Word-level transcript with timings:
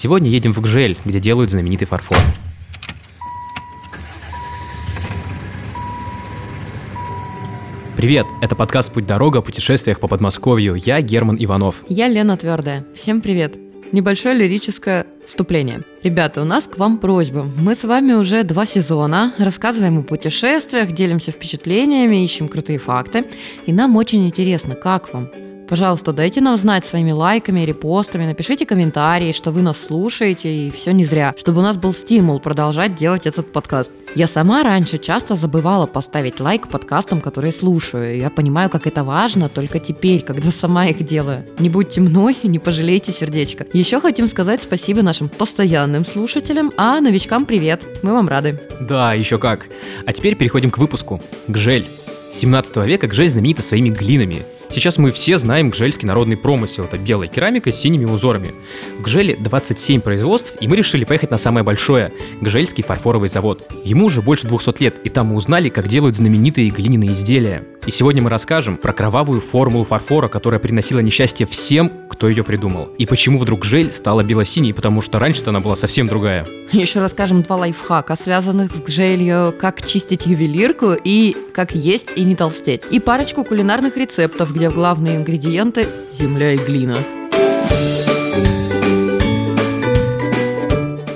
Сегодня 0.00 0.30
едем 0.30 0.52
в 0.52 0.60
Гжель, 0.60 0.96
где 1.04 1.18
делают 1.18 1.50
знаменитый 1.50 1.88
фарфор. 1.88 2.16
Привет, 7.96 8.24
это 8.40 8.54
подкаст 8.54 8.92
«Путь-дорога» 8.92 9.38
о 9.38 9.42
путешествиях 9.42 9.98
по 9.98 10.06
Подмосковью. 10.06 10.76
Я 10.76 11.00
Герман 11.00 11.36
Иванов. 11.40 11.82
Я 11.88 12.06
Лена 12.06 12.36
Твердая. 12.36 12.86
Всем 12.94 13.20
привет. 13.20 13.56
Небольшое 13.90 14.36
лирическое 14.36 15.04
вступление. 15.26 15.80
Ребята, 16.04 16.42
у 16.42 16.44
нас 16.44 16.68
к 16.68 16.78
вам 16.78 16.98
просьба. 16.98 17.44
Мы 17.56 17.74
с 17.74 17.82
вами 17.82 18.12
уже 18.12 18.44
два 18.44 18.66
сезона 18.66 19.34
рассказываем 19.36 19.98
о 19.98 20.02
путешествиях, 20.02 20.92
делимся 20.92 21.32
впечатлениями, 21.32 22.22
ищем 22.22 22.46
крутые 22.46 22.78
факты. 22.78 23.24
И 23.66 23.72
нам 23.72 23.96
очень 23.96 24.28
интересно, 24.28 24.76
как 24.76 25.12
вам? 25.12 25.28
Пожалуйста, 25.68 26.14
дайте 26.14 26.40
нам 26.40 26.56
знать 26.56 26.86
своими 26.86 27.12
лайками, 27.12 27.60
репостами, 27.60 28.24
напишите 28.24 28.64
комментарии, 28.64 29.32
что 29.32 29.50
вы 29.50 29.60
нас 29.60 29.78
слушаете, 29.78 30.50
и 30.50 30.70
все 30.70 30.92
не 30.92 31.04
зря, 31.04 31.34
чтобы 31.36 31.60
у 31.60 31.62
нас 31.62 31.76
был 31.76 31.92
стимул 31.92 32.40
продолжать 32.40 32.94
делать 32.94 33.26
этот 33.26 33.52
подкаст. 33.52 33.90
Я 34.14 34.28
сама 34.28 34.62
раньше 34.62 34.96
часто 34.96 35.36
забывала 35.36 35.84
поставить 35.86 36.40
лайк 36.40 36.68
подкастам, 36.68 37.20
которые 37.20 37.52
слушаю. 37.52 38.16
Я 38.16 38.30
понимаю, 38.30 38.70
как 38.70 38.86
это 38.86 39.04
важно 39.04 39.50
только 39.50 39.78
теперь, 39.78 40.22
когда 40.22 40.50
сама 40.50 40.86
их 40.86 41.04
делаю. 41.04 41.44
Не 41.58 41.68
будьте 41.68 42.00
мной 42.00 42.34
не 42.42 42.58
пожалейте 42.58 43.12
сердечко. 43.12 43.66
Еще 43.74 44.00
хотим 44.00 44.28
сказать 44.28 44.62
спасибо 44.62 45.02
нашим 45.02 45.28
постоянным 45.28 46.06
слушателям, 46.06 46.72
а 46.78 46.98
новичкам 47.00 47.44
привет. 47.44 47.82
Мы 48.02 48.14
вам 48.14 48.26
рады. 48.26 48.58
Да, 48.80 49.12
еще 49.12 49.36
как. 49.36 49.66
А 50.06 50.14
теперь 50.14 50.34
переходим 50.34 50.70
к 50.70 50.78
выпуску. 50.78 51.20
Гжель. 51.46 51.84
17 52.32 52.76
века 52.86 53.06
Гжель 53.06 53.28
знаменита 53.28 53.60
своими 53.60 53.90
глинами– 53.90 54.42
Сейчас 54.70 54.98
мы 54.98 55.12
все 55.12 55.38
знаем 55.38 55.70
гжельский 55.70 56.06
народный 56.06 56.36
промысел. 56.36 56.84
Это 56.84 56.98
белая 56.98 57.28
керамика 57.28 57.72
с 57.72 57.76
синими 57.76 58.04
узорами. 58.04 58.50
В 58.98 59.02
Гжеле 59.02 59.36
27 59.36 60.00
производств, 60.00 60.52
и 60.60 60.68
мы 60.68 60.76
решили 60.76 61.04
поехать 61.04 61.30
на 61.30 61.38
самое 61.38 61.64
большое– 61.64 62.12
Гжельский 62.40 62.84
фарфоровый 62.84 63.28
завод. 63.28 63.66
Ему 63.84 64.06
уже 64.06 64.20
больше 64.20 64.46
200 64.46 64.82
лет, 64.82 64.94
и 65.04 65.08
там 65.08 65.28
мы 65.28 65.36
узнали, 65.36 65.68
как 65.70 65.88
делают 65.88 66.16
знаменитые 66.16 66.70
глиняные 66.70 67.14
изделия. 67.14 67.64
И 67.86 67.90
сегодня 67.90 68.20
мы 68.20 68.28
расскажем 68.28 68.76
про 68.76 68.92
кровавую 68.92 69.40
формулу 69.40 69.84
фарфора, 69.84 70.28
которая 70.28 70.60
приносила 70.60 70.98
несчастье 70.98 71.46
всем, 71.46 71.90
кто 72.10 72.28
ее 72.28 72.44
придумал. 72.44 72.90
И 72.98 73.06
почему 73.06 73.38
вдруг 73.38 73.60
Гжель 73.60 73.92
стала 73.92 74.22
бело-синей, 74.22 74.74
потому 74.74 75.00
что 75.00 75.18
раньше-то 75.18 75.50
она 75.50 75.60
была 75.60 75.74
совсем 75.74 76.06
другая. 76.06 76.46
Еще 76.70 77.00
расскажем 77.00 77.42
два 77.42 77.56
лайфхака, 77.56 78.16
связанных 78.16 78.72
с 78.72 78.80
Гжелью, 78.80 79.54
как 79.58 79.86
чистить 79.86 80.26
ювелирку 80.26 80.92
и 80.92 81.34
как 81.54 81.74
есть 81.74 82.08
и 82.14 82.24
не 82.24 82.36
толстеть. 82.36 82.82
И 82.90 83.00
парочку 83.00 83.42
кулинарных 83.42 83.96
рецептов, 83.96 84.52
где 84.58 84.70
главные 84.70 85.14
ингредиенты– 85.14 85.86
земля 86.18 86.54
и 86.54 86.56
глина. 86.56 86.96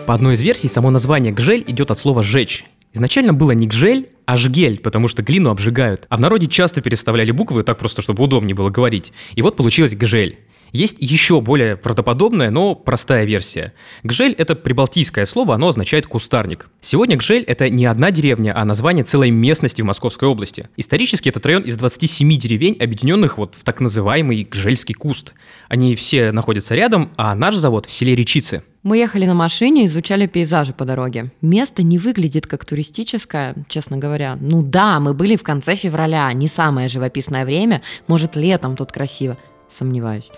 По 0.06 0.14
одной 0.14 0.34
из 0.34 0.42
версий, 0.42 0.68
само 0.68 0.90
название 0.90 1.32
«гжель» 1.32 1.64
идет 1.66 1.90
от 1.90 1.98
слова 1.98 2.22
«жечь». 2.22 2.64
Изначально 2.92 3.32
было 3.32 3.50
не 3.50 3.66
гжель, 3.66 4.10
а 4.26 4.36
жгель, 4.36 4.78
потому 4.78 5.08
что 5.08 5.22
глину 5.22 5.50
обжигают. 5.50 6.06
А 6.08 6.18
в 6.18 6.20
народе 6.20 6.46
часто 6.46 6.82
переставляли 6.82 7.32
буквы, 7.32 7.64
так 7.64 7.78
просто, 7.78 8.00
чтобы 8.00 8.22
удобнее 8.22 8.54
было 8.54 8.70
говорить. 8.70 9.12
И 9.34 9.42
вот 9.42 9.56
получилось 9.56 9.96
гжель. 9.96 10.38
Есть 10.72 10.96
еще 11.00 11.42
более 11.42 11.76
правдоподобная, 11.76 12.50
но 12.50 12.74
простая 12.74 13.26
версия. 13.26 13.74
Гжель– 14.02 14.32
это 14.38 14.54
прибалтийское 14.54 15.26
слово, 15.26 15.54
оно 15.54 15.68
означает 15.68 16.06
«кустарник». 16.06 16.70
Сегодня 16.80 17.18
Гжель– 17.18 17.42
это 17.46 17.68
не 17.68 17.84
одна 17.84 18.10
деревня, 18.10 18.52
а 18.56 18.64
название 18.64 19.04
целой 19.04 19.30
местности 19.30 19.82
в 19.82 19.84
Московской 19.84 20.28
области. 20.28 20.70
Исторически 20.78 21.28
этот 21.28 21.44
район 21.44 21.62
из 21.62 21.76
27 21.76 22.38
деревень, 22.38 22.78
объединенных 22.80 23.36
вот 23.36 23.54
в 23.54 23.64
так 23.64 23.80
называемый 23.80 24.48
Гжельский 24.50 24.94
куст. 24.94 25.34
Они 25.68 25.94
все 25.94 26.32
находятся 26.32 26.74
рядом, 26.74 27.12
а 27.16 27.34
наш 27.34 27.56
завод 27.56 27.84
в 27.84 27.92
селе 27.92 28.16
Речицы. 28.16 28.62
Мы 28.82 28.96
ехали 28.96 29.26
на 29.26 29.34
машине, 29.34 29.86
изучали 29.86 30.26
пейзажи 30.26 30.72
по 30.72 30.84
дороге. 30.84 31.30
Место 31.40 31.82
не 31.84 31.98
выглядит 31.98 32.46
как 32.46 32.64
туристическое, 32.64 33.54
честно 33.68 33.98
говоря. 33.98 34.36
Ну 34.40 34.62
да, 34.62 34.98
мы 34.98 35.14
были 35.14 35.36
в 35.36 35.42
конце 35.42 35.76
февраля, 35.76 36.32
не 36.32 36.48
самое 36.48 36.88
живописное 36.88 37.44
время, 37.44 37.82
может 38.08 38.34
летом 38.36 38.74
тут 38.74 38.90
красиво 38.90 39.36
сомневаюсь. 39.76 40.30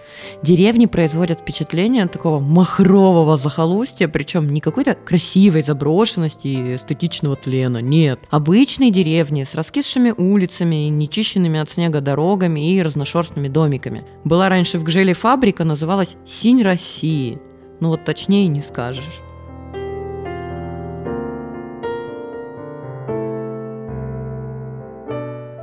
Деревни 0.43 0.87
производят 0.87 1.41
впечатление 1.41 2.07
такого 2.07 2.41
махрового 2.41 3.37
захолустья, 3.37 4.09
причем 4.09 4.49
не 4.49 4.61
какой-то 4.61 4.95
красивой 4.95 5.63
заброшенности 5.63 6.47
и 6.47 6.77
эстетичного 6.77 7.37
тлена, 7.37 7.81
нет. 7.81 8.21
Обычные 8.31 8.91
деревни 8.91 9.45
с 9.45 9.55
раскисшими 9.55 10.15
улицами, 10.17 10.89
нечищенными 10.89 11.59
от 11.59 11.71
снега 11.71 12.01
дорогами 12.01 12.73
и 12.73 12.83
разношерстными 12.83 13.49
домиками. 13.49 14.05
Была 14.25 14.49
раньше 14.49 14.79
в 14.79 14.85
Гжеле 14.85 15.15
фабрика, 15.15 15.65
называлась 15.65 16.17
«Синь 16.27 16.63
России». 16.63 17.39
Ну 17.81 17.89
вот 17.89 18.05
точнее 18.05 18.47
не 18.47 18.63
скажешь. 18.63 19.24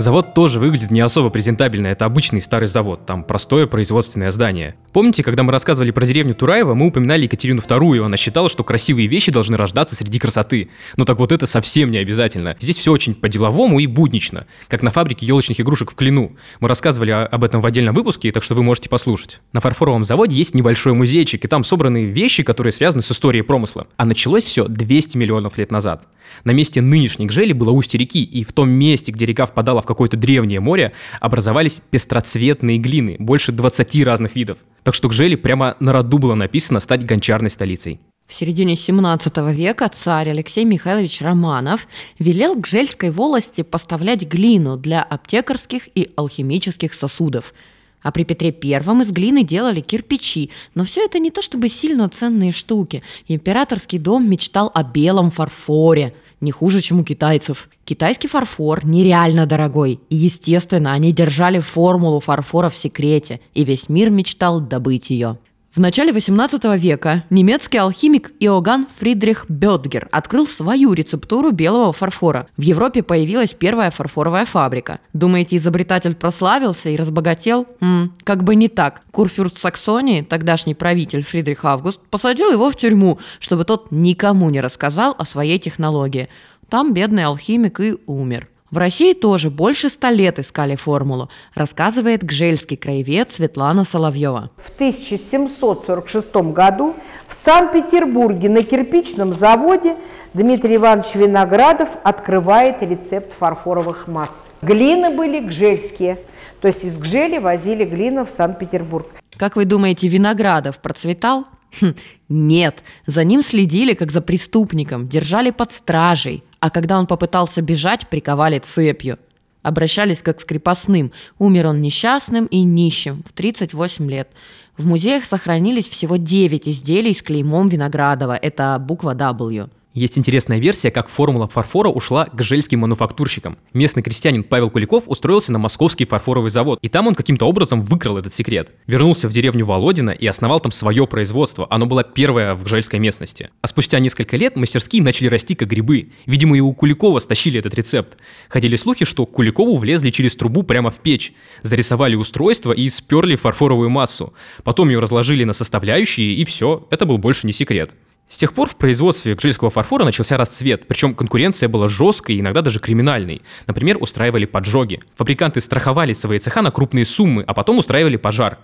Завод 0.02 0.34
тоже 0.34 0.60
выглядит 0.60 0.90
не 0.90 1.00
особо 1.00 1.30
презентабельно, 1.30 1.86
это 1.86 2.06
обычный 2.06 2.42
старый 2.42 2.68
завод, 2.68 3.06
там 3.06 3.24
простое 3.24 3.68
производственное 3.68 4.32
здание. 4.32 4.74
Помните, 4.94 5.22
когда 5.22 5.44
мы 5.44 5.52
рассказывали 5.52 5.92
про 5.92 6.04
деревню 6.08 6.34
Тураева, 6.34 6.74
мы 6.74 6.88
упоминали 6.88 7.24
Екатерину 7.26 7.62
II, 7.62 8.04
она 8.04 8.18
считала, 8.18 8.50
что 8.50 8.64
красивые 8.64 9.08
вещи 9.08 9.32
должны 9.32 9.58
рождаться 9.58 9.96
среди 9.96 10.18
красоты. 10.18 10.70
Но 10.98 11.06
так 11.06 11.20
вот 11.20 11.32
это 11.32 11.46
совсем 11.46 11.92
не 11.92 12.00
обязательно. 12.00 12.58
Здесь 12.60 12.78
все 12.78 12.92
очень 12.92 13.14
по-деловому 13.14 13.78
и 13.78 13.86
буднично, 13.86 14.48
как 14.70 14.82
на 14.82 14.90
фабрике 14.90 15.28
елочных 15.28 15.62
игрушек 15.62 15.92
в 15.92 15.96
Клину. 15.96 16.36
Мы 16.60 16.68
рассказывали 16.68 17.12
об 17.12 17.44
этом 17.44 17.62
в 17.62 17.66
отдельном 17.68 17.94
выпуске, 17.94 18.32
так 18.32 18.42
что 18.42 18.56
вы 18.56 18.64
можете 18.64 18.90
послушать. 18.90 19.40
На 19.54 19.60
фарфоровом 19.60 20.04
заводе 20.04 20.36
есть 20.36 20.56
небольшой 20.56 20.94
музейчик, 20.94 21.46
и 21.46 21.48
там 21.48 21.64
собраны 21.64 22.06
вещи, 22.06 22.42
которые 22.42 22.74
связаны 22.74 23.04
с 23.04 23.12
историей 23.12 23.44
промысла. 23.44 23.86
А 23.98 24.06
началось 24.06 24.46
все 24.46 24.68
200 24.68 25.16
миллионов 25.16 25.60
лет 25.60 25.72
назад. 25.72 26.08
На 26.44 26.52
месте 26.52 26.82
нынешней 26.82 27.28
Гжели 27.28 27.54
было 27.54 27.72
устье 27.72 28.00
реки, 28.00 28.24
и 28.24 28.44
в 28.44 28.54
том 28.54 28.70
месте, 28.70 29.12
где 29.12 29.26
река 29.26 29.46
впадала 29.46 29.82
в 29.82 29.86
какое-то 29.94 30.18
древнее 30.18 30.60
море, 30.60 30.94
образовались 31.20 31.80
пестроцветные 31.90 32.78
глины, 32.78 33.16
больше 33.20 33.52
20 33.52 34.04
разных 34.04 34.36
видов. 34.36 34.58
Так 34.84 34.96
что 34.96 35.10
Гжели 35.10 35.36
прямо 35.36 35.76
на 35.80 35.94
роду 35.94 36.18
было 36.18 36.36
написано 36.36 36.80
стать 36.80 37.06
гончарной 37.06 37.50
столицей. 37.50 38.00
В 38.28 38.34
середине 38.34 38.76
17 38.76 39.38
века 39.54 39.90
царь 39.94 40.30
Алексей 40.30 40.64
Михайлович 40.64 41.22
Романов 41.22 41.88
велел 42.18 42.56
к 42.56 42.62
Гжельской 42.62 43.10
волости 43.10 43.62
поставлять 43.62 44.24
глину 44.24 44.78
для 44.78 45.04
аптекарских 45.04 45.90
и 45.96 46.12
алхимических 46.16 46.94
сосудов– 46.94 47.54
а 48.02 48.12
при 48.12 48.24
Петре 48.24 48.52
Первом 48.52 49.02
из 49.02 49.12
глины 49.12 49.44
делали 49.44 49.82
кирпичи. 49.82 50.50
Но 50.76 50.84
все 50.84 51.06
это 51.06 51.20
не 51.20 51.32
то 51.32 51.42
чтобы 51.42 51.70
сильно 51.70 52.10
ценные 52.10 52.52
штуки. 52.52 53.04
Императорский 53.28 54.00
дом 54.00 54.30
мечтал 54.30 54.72
о 54.74 54.84
белом 54.84 55.32
фарфоре. 55.32 56.16
Не 56.42 56.52
хуже, 56.52 56.82
чем 56.82 57.00
у 57.00 57.04
китайцев. 57.04 57.70
Китайский 57.86 58.28
фарфор 58.28 58.84
нереально 58.84 59.46
дорогой. 59.46 60.00
И, 60.10 60.16
естественно, 60.16 60.92
они 60.92 61.12
держали 61.12 61.60
формулу 61.60 62.20
фарфора 62.20 62.70
в 62.70 62.76
секрете. 62.76 63.40
И 63.54 63.64
весь 63.64 63.90
мир 63.90 64.10
мечтал 64.10 64.60
добыть 64.60 65.12
ее. 65.12 65.38
В 65.74 65.80
начале 65.80 66.12
18 66.12 66.66
века 66.78 67.24
немецкий 67.30 67.78
алхимик 67.78 68.34
Иоганн 68.42 68.88
Фридрих 69.00 69.46
Бёдгер 69.48 70.10
открыл 70.12 70.46
свою 70.46 70.92
рецептуру 70.92 71.52
белого 71.52 71.94
фарфора. 71.94 72.48
В 72.58 72.62
Европе 72.62 73.04
появилась 73.04 73.54
первая 73.54 73.90
фарфоровая 73.90 74.44
фабрика. 74.44 75.00
Думаете, 75.14 75.56
изобретатель 75.56 76.14
прославился 76.14 76.90
и 76.90 76.98
разбогател? 76.98 77.68
М, 77.80 78.14
как 78.26 78.44
бы 78.44 78.56
не 78.56 78.68
так. 78.68 79.04
Курфюрст 79.12 79.60
Саксонии, 79.60 80.24
тогдашний 80.24 80.76
правитель 80.76 81.24
Фридрих 81.24 81.64
Август, 81.64 82.02
посадил 82.10 82.52
его 82.52 82.70
в 82.70 82.76
тюрьму, 82.76 83.20
чтобы 83.40 83.64
тот 83.64 83.92
никому 83.92 84.50
не 84.50 84.60
рассказал 84.60 85.16
о 85.18 85.24
своей 85.24 85.58
технологии. 85.58 86.28
Там 86.68 86.94
бедный 86.94 87.24
алхимик 87.24 87.80
и 87.80 87.96
умер. 88.08 88.50
В 88.72 88.78
России 88.78 89.14
тоже 89.14 89.50
больше 89.50 89.90
ста 89.90 90.12
лет 90.12 90.40
искали 90.40 90.78
формулу, 90.78 91.30
рассказывает 91.54 92.24
гжельский 92.24 92.78
краевед 92.78 93.30
Светлана 93.30 93.84
Соловьева. 93.84 94.50
В 94.56 94.70
1746 94.70 96.34
году 96.54 96.96
в 97.28 97.34
Санкт-Петербурге 97.34 98.48
на 98.48 98.64
кирпичном 98.64 99.34
заводе 99.34 99.98
Дмитрий 100.34 100.78
Иванович 100.78 101.16
Виноградов 101.16 101.98
открывает 102.04 102.82
рецепт 102.82 103.34
фарфоровых 103.38 104.08
масс. 104.08 104.50
Глины 104.62 105.10
были 105.10 105.42
гжельские, 105.46 106.20
то 106.62 106.70
есть 106.70 106.86
из 106.86 106.98
гжели 106.98 107.40
возили 107.40 107.84
глину 107.84 108.26
в 108.26 108.30
Санкт-Петербург. 108.30 109.08
Как 109.36 109.58
вы 109.58 109.66
думаете, 109.66 110.08
Виноградов 110.08 110.80
процветал? 110.80 111.44
Хм, 111.82 111.94
нет, 112.30 112.84
за 113.06 113.26
ним 113.26 113.44
следили 113.44 113.96
как 113.96 114.12
за 114.12 114.22
преступником, 114.22 115.10
держали 115.10 115.52
под 115.52 115.74
стражей, 115.74 116.46
а 116.62 116.70
когда 116.70 116.98
он 116.98 117.08
попытался 117.08 117.62
бежать, 117.62 118.08
приковали 118.08 118.60
цепью. 118.60 119.18
Обращались 119.64 120.22
как 120.22 120.40
с 120.40 120.46
крепостным. 120.46 121.12
Умер 121.38 121.68
он 121.68 121.82
несчастным 121.82 122.46
и 122.46 122.62
нищим 122.62 123.24
в 123.28 123.34
38 123.34 124.10
лет. 124.10 124.30
В 124.78 124.88
музеях 124.88 125.26
сохранились 125.26 125.90
всего 125.90 126.16
9 126.16 126.68
изделий 126.68 127.14
с 127.14 127.22
клеймом 127.22 127.68
Виноградова. 127.68 128.38
Это 128.38 128.78
буква 128.80 129.14
W. 129.14 129.70
Есть 129.94 130.18
интересная 130.18 130.58
версия, 130.58 130.90
как 130.90 131.10
формула 131.10 131.50
фарфора 131.50 131.90
ушла 131.90 132.26
к 132.26 132.42
жельским 132.42 132.80
мануфактурщикам. 132.80 133.58
Местный 133.74 134.02
крестьянин 134.02 134.46
Павел 134.46 134.70
Куликов 134.70 135.04
устроился 135.08 135.52
на 135.52 135.60
московский 135.60 136.06
фарфоровый 136.06 136.50
завод, 136.50 136.80
и 136.82 136.88
там 136.88 137.08
он 137.08 137.16
каким-то 137.16 137.46
образом 137.46 137.82
выкрал 137.82 138.18
этот 138.18 138.34
секрет. 138.34 138.72
Вернулся 138.88 139.28
в 139.28 139.34
деревню 139.34 139.66
Володина 139.66 140.12
и 140.12 140.26
основал 140.26 140.62
там 140.62 140.72
свое 140.72 141.06
производство. 141.08 141.68
Оно 141.70 141.88
было 141.88 142.06
первое 142.06 142.56
в 142.56 142.64
гжельской 142.64 143.00
местности. 143.00 143.50
А 143.62 143.68
спустя 143.68 144.00
несколько 144.00 144.38
лет 144.38 144.56
мастерские 144.56 145.04
начали 145.04 145.28
расти 145.28 145.56
как 145.56 145.68
грибы. 145.68 146.12
Видимо, 146.26 146.56
и 146.56 146.62
у 146.62 146.72
Куликова 146.72 147.20
стащили 147.20 147.60
этот 147.60 147.76
рецепт. 147.76 148.18
Ходили 148.48 148.78
слухи, 148.78 149.04
что 149.04 149.26
Куликову 149.26 149.76
влезли 149.76 150.10
через 150.10 150.38
трубу 150.38 150.64
прямо 150.64 150.90
в 150.90 151.00
печь, 151.00 151.34
зарисовали 151.64 152.16
устройство 152.16 152.72
и 152.72 152.90
сперли 152.90 153.36
фарфоровую 153.36 153.90
массу. 153.90 154.34
Потом 154.64 154.88
ее 154.88 155.00
разложили 155.00 155.44
на 155.44 155.52
составляющие, 155.52 156.34
и 156.36 156.46
все, 156.46 156.88
это 156.92 157.06
был 157.06 157.18
больше 157.18 157.46
не 157.46 157.52
секрет. 157.52 157.94
С 158.32 158.38
тех 158.38 158.54
пор 158.54 158.70
в 158.70 158.78
производстве 158.78 159.36
гжельского 159.36 159.70
фарфора 159.70 160.06
начался 160.06 160.38
расцвет, 160.38 160.88
причем 160.88 161.14
конкуренция 161.16 161.68
была 161.68 161.90
жесткой 161.90 162.38
и 162.38 162.40
иногда 162.40 162.62
даже 162.62 162.80
криминальной. 162.80 163.42
Например, 163.68 163.98
устраивали 164.00 164.46
поджоги. 164.46 165.02
Фабриканты 165.18 165.60
страховали 165.60 166.14
свои 166.14 166.40
цеха 166.40 166.62
на 166.62 166.72
крупные 166.72 167.04
суммы, 167.04 167.44
а 167.46 167.54
потом 167.54 167.78
устраивали 167.78 168.16
пожар. 168.16 168.60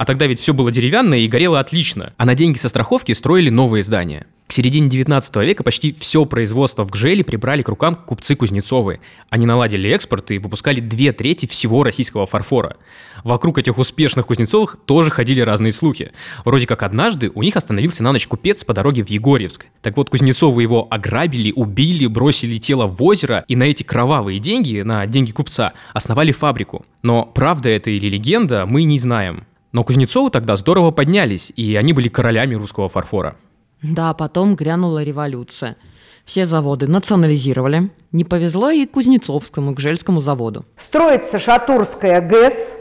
А 0.00 0.06
тогда 0.06 0.26
ведь 0.26 0.40
все 0.40 0.54
было 0.54 0.72
деревянное 0.72 1.18
и 1.18 1.28
горело 1.28 1.60
отлично. 1.60 2.14
А 2.16 2.24
на 2.24 2.34
деньги 2.34 2.56
со 2.56 2.70
страховки 2.70 3.12
строили 3.12 3.50
новые 3.50 3.84
здания. 3.84 4.26
К 4.46 4.52
середине 4.54 4.88
19 4.88 5.36
века 5.36 5.62
почти 5.62 5.92
все 5.92 6.24
производство 6.24 6.86
в 6.86 6.90
Гжеле 6.90 7.22
прибрали 7.22 7.60
к 7.60 7.68
рукам 7.68 7.96
купцы 7.96 8.34
Кузнецовы. 8.34 9.00
Они 9.28 9.44
наладили 9.44 9.90
экспорт 9.90 10.30
и 10.30 10.38
выпускали 10.38 10.80
две 10.80 11.12
трети 11.12 11.44
всего 11.44 11.84
российского 11.84 12.26
фарфора. 12.26 12.78
Вокруг 13.24 13.58
этих 13.58 13.76
успешных 13.76 14.26
Кузнецовых 14.26 14.78
тоже 14.86 15.10
ходили 15.10 15.42
разные 15.42 15.74
слухи. 15.74 16.12
Вроде 16.46 16.66
как 16.66 16.82
однажды 16.82 17.30
у 17.34 17.42
них 17.42 17.54
остановился 17.56 18.02
на 18.02 18.12
ночь 18.12 18.26
купец 18.26 18.64
по 18.64 18.72
дороге 18.72 19.04
в 19.04 19.10
Егорьевск. 19.10 19.66
Так 19.82 19.98
вот, 19.98 20.08
Кузнецовы 20.08 20.62
его 20.62 20.88
ограбили, 20.90 21.52
убили, 21.54 22.06
бросили 22.06 22.56
тело 22.56 22.86
в 22.86 23.02
озеро, 23.02 23.44
и 23.48 23.54
на 23.54 23.64
эти 23.64 23.82
кровавые 23.82 24.38
деньги, 24.38 24.80
на 24.80 25.06
деньги 25.06 25.32
купца, 25.32 25.74
основали 25.92 26.32
фабрику. 26.32 26.86
Но 27.02 27.26
правда 27.26 27.68
это 27.68 27.90
или 27.90 28.08
легенда, 28.08 28.64
мы 28.64 28.84
не 28.84 28.98
знаем. 28.98 29.44
Но 29.72 29.84
Кузнецовы 29.84 30.30
тогда 30.30 30.56
здорово 30.56 30.90
поднялись, 30.90 31.52
и 31.54 31.76
они 31.76 31.92
были 31.92 32.08
королями 32.08 32.54
русского 32.54 32.88
фарфора. 32.88 33.36
Да, 33.82 34.12
потом 34.14 34.56
грянула 34.56 35.02
революция. 35.02 35.76
Все 36.24 36.44
заводы 36.44 36.86
национализировали. 36.86 37.90
Не 38.12 38.24
повезло 38.24 38.70
и 38.70 38.84
Кузнецовскому, 38.84 39.72
Гжельскому 39.72 40.20
заводу. 40.20 40.64
Строится 40.78 41.38
Шатурская 41.38 42.20
ГЭС, 42.20 42.74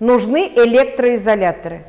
нужны 0.00 0.50
электроизоляторы. 0.56 1.86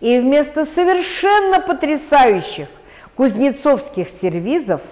И 0.00 0.18
вместо 0.20 0.66
совершенно 0.66 1.60
потрясающих 1.60 2.68
кузнецовских 3.14 4.08
сервизов 4.08 4.82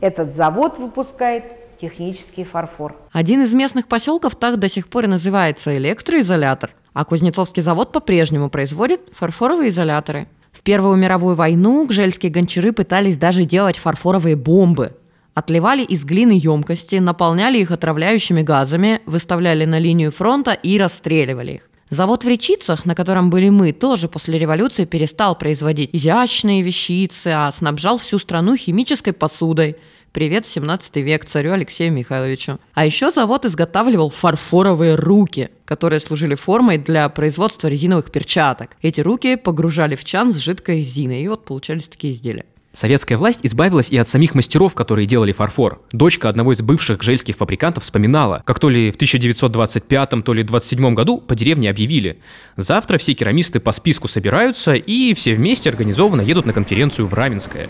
этот 0.00 0.34
завод 0.34 0.78
выпускает 0.78 1.44
технический 1.78 2.44
фарфор. 2.44 2.96
Один 3.12 3.42
из 3.42 3.52
местных 3.52 3.88
поселков 3.88 4.36
так 4.36 4.58
до 4.58 4.68
сих 4.68 4.88
пор 4.88 5.04
и 5.04 5.08
называется 5.08 5.76
электроизолятор, 5.76 6.70
а 6.98 7.04
Кузнецовский 7.04 7.62
завод 7.62 7.92
по-прежнему 7.92 8.50
производит 8.50 9.02
фарфоровые 9.12 9.70
изоляторы– 9.70 10.26
в 10.50 10.62
Первую 10.62 10.96
мировую 10.96 11.36
войну 11.36 11.86
гжельские 11.86 12.32
гончары 12.32 12.72
пытались 12.72 13.16
даже 13.16 13.44
делать 13.44 13.76
фарфоровые 13.76 14.34
бомбы. 14.34 14.96
Отливали 15.34 15.84
из 15.84 16.04
глины 16.04 16.36
емкости, 16.36 16.96
наполняли 16.96 17.58
их 17.58 17.70
отравляющими 17.70 18.42
газами, 18.42 19.00
выставляли 19.06 19.66
на 19.66 19.78
линию 19.78 20.10
фронта 20.10 20.52
и 20.52 20.76
расстреливали 20.76 21.52
их. 21.52 21.60
Завод 21.90 22.24
в 22.24 22.28
Речицах, 22.28 22.86
на 22.86 22.96
котором 22.96 23.30
были 23.30 23.50
мы, 23.50 23.72
тоже 23.72 24.08
после 24.08 24.36
революции 24.36 24.84
перестал 24.84 25.38
производить 25.38 25.90
изящные 25.92 26.62
вещицы, 26.62 27.28
а 27.28 27.52
снабжал 27.52 27.98
всю 27.98 28.18
страну 28.18 28.56
химической 28.56 29.12
посудой– 29.12 29.76
Привет 30.12 30.46
в 30.46 30.48
17 30.50 30.96
век 30.96 31.26
царю 31.26 31.52
Алексею 31.52 31.92
Михайловичу. 31.92 32.58
А 32.72 32.86
еще 32.86 33.10
завод 33.10 33.44
изготавливал 33.44 34.08
фарфоровые 34.08 34.94
руки, 34.94 35.50
которые 35.66 36.00
служили 36.00 36.34
формой 36.34 36.78
для 36.78 37.06
производства 37.10 37.68
резиновых 37.68 38.10
перчаток. 38.10 38.70
Эти 38.80 39.02
руки 39.02 39.36
погружали 39.36 39.96
в 39.96 40.04
чан 40.04 40.32
с 40.32 40.38
жидкой 40.38 40.78
резиной, 40.78 41.22
и 41.22 41.28
вот 41.28 41.44
получались 41.44 41.84
такие 41.84 42.14
изделия. 42.14 42.46
Советская 42.72 43.18
власть 43.18 43.40
избавилась 43.42 43.90
и 43.90 43.98
от 43.98 44.08
самих 44.08 44.34
мастеров, 44.34 44.74
которые 44.74 45.06
делали 45.06 45.32
фарфор. 45.32 45.82
Дочка 45.92 46.30
одного 46.30 46.52
из 46.52 46.62
бывших 46.62 47.02
жельских 47.02 47.36
фабрикантов 47.36 47.82
вспоминала, 47.82 48.42
как 48.46 48.60
то 48.60 48.70
ли 48.70 48.90
в 48.90 48.94
1925, 48.94 50.24
то 50.24 50.32
ли 50.32 50.42
27 50.42 50.94
году 50.94 51.18
по 51.18 51.34
деревне 51.34 51.68
объявили. 51.68 52.20
Завтра 52.56 52.96
все 52.96 53.12
керамисты 53.12 53.60
по 53.60 53.72
списку 53.72 54.08
собираются 54.08 54.74
и 54.74 55.12
все 55.12 55.34
вместе 55.34 55.68
организованно 55.68 56.22
едут 56.22 56.46
на 56.46 56.54
конференцию 56.54 57.08
в 57.08 57.14
Раменское. 57.14 57.68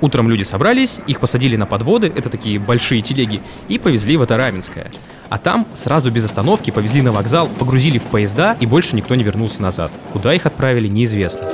Утром 0.00 0.28
люди 0.28 0.42
собрались, 0.42 0.98
их 1.06 1.20
посадили 1.20 1.56
на 1.56 1.66
подводы, 1.66 2.12
это 2.14 2.28
такие 2.28 2.58
большие 2.58 3.02
телеги, 3.02 3.40
и 3.68 3.78
повезли 3.78 4.16
в 4.16 4.22
Атараменское. 4.22 4.90
А 5.28 5.38
там 5.38 5.66
сразу 5.74 6.10
без 6.10 6.24
остановки 6.24 6.70
повезли 6.70 7.02
на 7.02 7.12
вокзал, 7.12 7.48
погрузили 7.48 7.98
в 7.98 8.04
поезда, 8.04 8.56
и 8.60 8.66
больше 8.66 8.94
никто 8.94 9.14
не 9.14 9.24
вернулся 9.24 9.62
назад. 9.62 9.90
Куда 10.12 10.34
их 10.34 10.46
отправили, 10.46 10.86
неизвестно. 10.86 11.48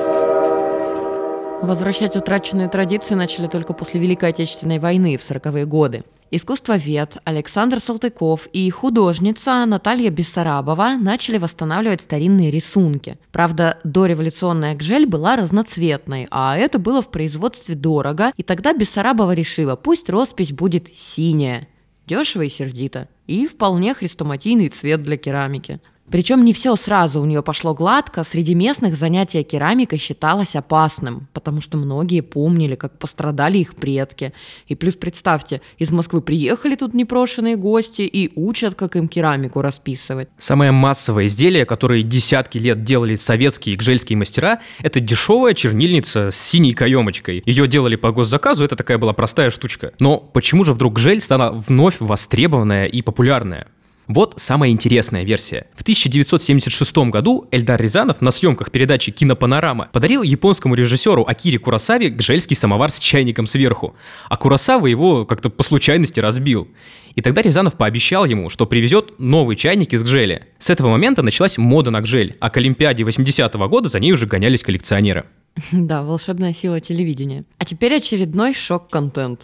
Возвращать 1.63 2.17
утраченные 2.17 2.69
традиции 2.69 3.15
начали 3.15 3.47
только 3.47 3.73
после 3.73 4.01
Великой 4.01 4.31
Отечественной 4.31 4.81
войны 4.81 5.17
в 5.17 5.21
40-е 5.21 5.65
годы. 5.65 6.03
Искусствовед 6.35 7.19
Александр 7.25 7.79
Салтыков 7.79 8.49
и 8.55 8.71
художница 8.71 9.67
Наталья 9.67 10.09
Бессарабова 10.09 10.97
начали 10.99 11.37
восстанавливать 11.37 12.01
старинные 12.01 12.51
рисунки. 12.51 13.19
Правда, 13.33 13.79
дореволюционная 13.85 14.75
гжель 14.75 15.05
была 15.05 15.37
разноцветной, 15.37 16.29
а 16.31 16.57
это 16.57 16.79
было 16.79 17.03
в 17.03 17.11
производстве 17.11 17.75
дорого, 17.75 18.33
и 18.39 18.43
тогда 18.43 18.73
Бессарабова 18.73 19.33
решила, 19.33 19.77
пусть 19.77 20.09
роспись 20.09 20.53
будет 20.53 20.89
синяя, 20.97 21.69
дешево 22.07 22.41
и 22.41 22.49
сердито, 22.49 23.09
и 23.27 23.47
вполне 23.47 23.93
хрестоматийный 23.93 24.71
цвет 24.71 25.03
для 25.03 25.19
керамики. 25.19 25.81
Причем 26.11 26.45
не 26.45 26.53
все 26.53 26.77
сразу 26.77 27.21
у 27.21 27.25
нее 27.25 27.43
пошло 27.43 27.75
гладко. 27.75 28.25
Среди 28.25 28.55
местных 28.55 28.97
занятие 28.97 29.45
керамикой 29.45 29.99
считалось 29.99 30.55
опасным, 30.55 31.29
потому 31.33 31.61
что 31.61 31.79
многие 31.79 32.21
помнили, 32.21 32.75
как 32.75 32.99
пострадали 32.99 33.59
их 33.59 33.75
предки. 33.75 34.33
И 34.67 34.75
плюс 34.75 34.95
представьте, 34.95 35.63
из 35.79 35.91
Москвы 35.91 36.21
приехали 36.21 36.75
тут 36.75 36.93
непрошенные 36.93 37.57
гости 37.57 38.03
и 38.03 38.31
учат, 38.35 38.75
как 38.75 38.97
им 38.97 39.09
керамику 39.09 39.63
расписывать. 39.63 40.29
Самое 40.39 40.71
массовое 40.71 41.27
изделие, 41.27 41.65
которое 41.65 42.03
десятки 42.03 42.59
лет 42.59 42.85
делали 42.85 43.15
советские 43.15 43.77
гжельские 43.77 44.19
мастера, 44.19 44.61
это 44.81 45.01
дешевая 45.01 45.55
чернильница 45.55 46.31
с 46.31 46.37
синей 46.37 46.75
каемочкой. 46.75 47.43
Ее 47.47 47.67
делали 47.67 47.97
по 47.97 48.13
госзаказу, 48.13 48.65
это 48.65 48.77
такая 48.77 48.99
была 48.99 49.13
простая 49.13 49.51
штучка. 49.51 49.93
Но 49.99 50.19
почему 50.19 50.65
же 50.65 50.75
вдруг 50.75 50.95
гжель 50.95 51.21
стала 51.21 51.53
вновь 51.53 51.97
востребованная 52.01 52.87
и 52.87 53.01
популярная? 53.03 53.69
Вот 54.09 54.35
самая 54.37 54.71
интересная 54.71 55.23
версия. 55.23 55.67
В 55.77 55.83
1976 55.83 56.97
году 57.09 57.47
Эльдар 57.53 57.81
Рязанов 57.81 58.21
на 58.21 58.33
съемках 58.33 58.73
передачи 58.73 59.13
«Кинопанорама» 59.13 59.89
подарил 59.93 60.23
японскому 60.23 60.75
режиссеру 60.75 61.25
Акире 61.27 61.59
Курасаве 61.59 62.09
гжельский 62.11 62.57
самовар 62.57 62.91
с 62.91 62.99
чайником 62.99 63.47
сверху, 63.47 63.95
а 64.29 64.37
Курасава 64.37 64.87
его 64.87 65.25
как-то 65.25 65.51
по 65.51 65.63
случайности 65.63 66.19
разбил. 66.19 66.69
И 67.15 67.21
тогда 67.21 67.43
Рязанов 67.43 67.75
пообещал 67.75 68.25
ему, 68.25 68.51
что 68.51 68.67
привезет 68.67 69.19
новый 69.19 69.55
чайник 69.55 69.93
из 69.93 70.03
гжели. 70.03 70.47
С 70.59 70.71
этого 70.71 70.89
момента 70.89 71.23
началась 71.23 71.57
мода 71.59 71.91
на 71.91 72.01
гжель, 72.01 72.37
а 72.41 72.51
к 72.51 72.57
Олимпиаде 72.57 73.05
80-го 73.05 73.69
года 73.69 73.89
за 73.89 74.01
ней 74.01 74.13
уже 74.13 74.27
гонялись 74.27 74.63
коллекционеры. 74.63 75.27
Да, 75.71 76.03
волшебная 76.03 76.55
сила 76.55 76.81
телевидения. 76.81 77.45
А 77.59 77.65
теперь 77.65 77.97
очередной 77.97 78.55
шок-контент. 78.55 79.43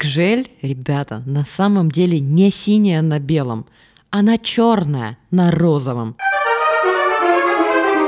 Гжель, 0.00 0.50
ребята, 0.62 1.22
на 1.26 1.44
самом 1.44 1.90
деле 1.90 2.20
не 2.20 2.50
синяя 2.50 3.02
на 3.02 3.18
белом, 3.18 3.66
она 4.08 4.38
черная 4.38 5.18
на 5.30 5.50
розовом. 5.50 6.16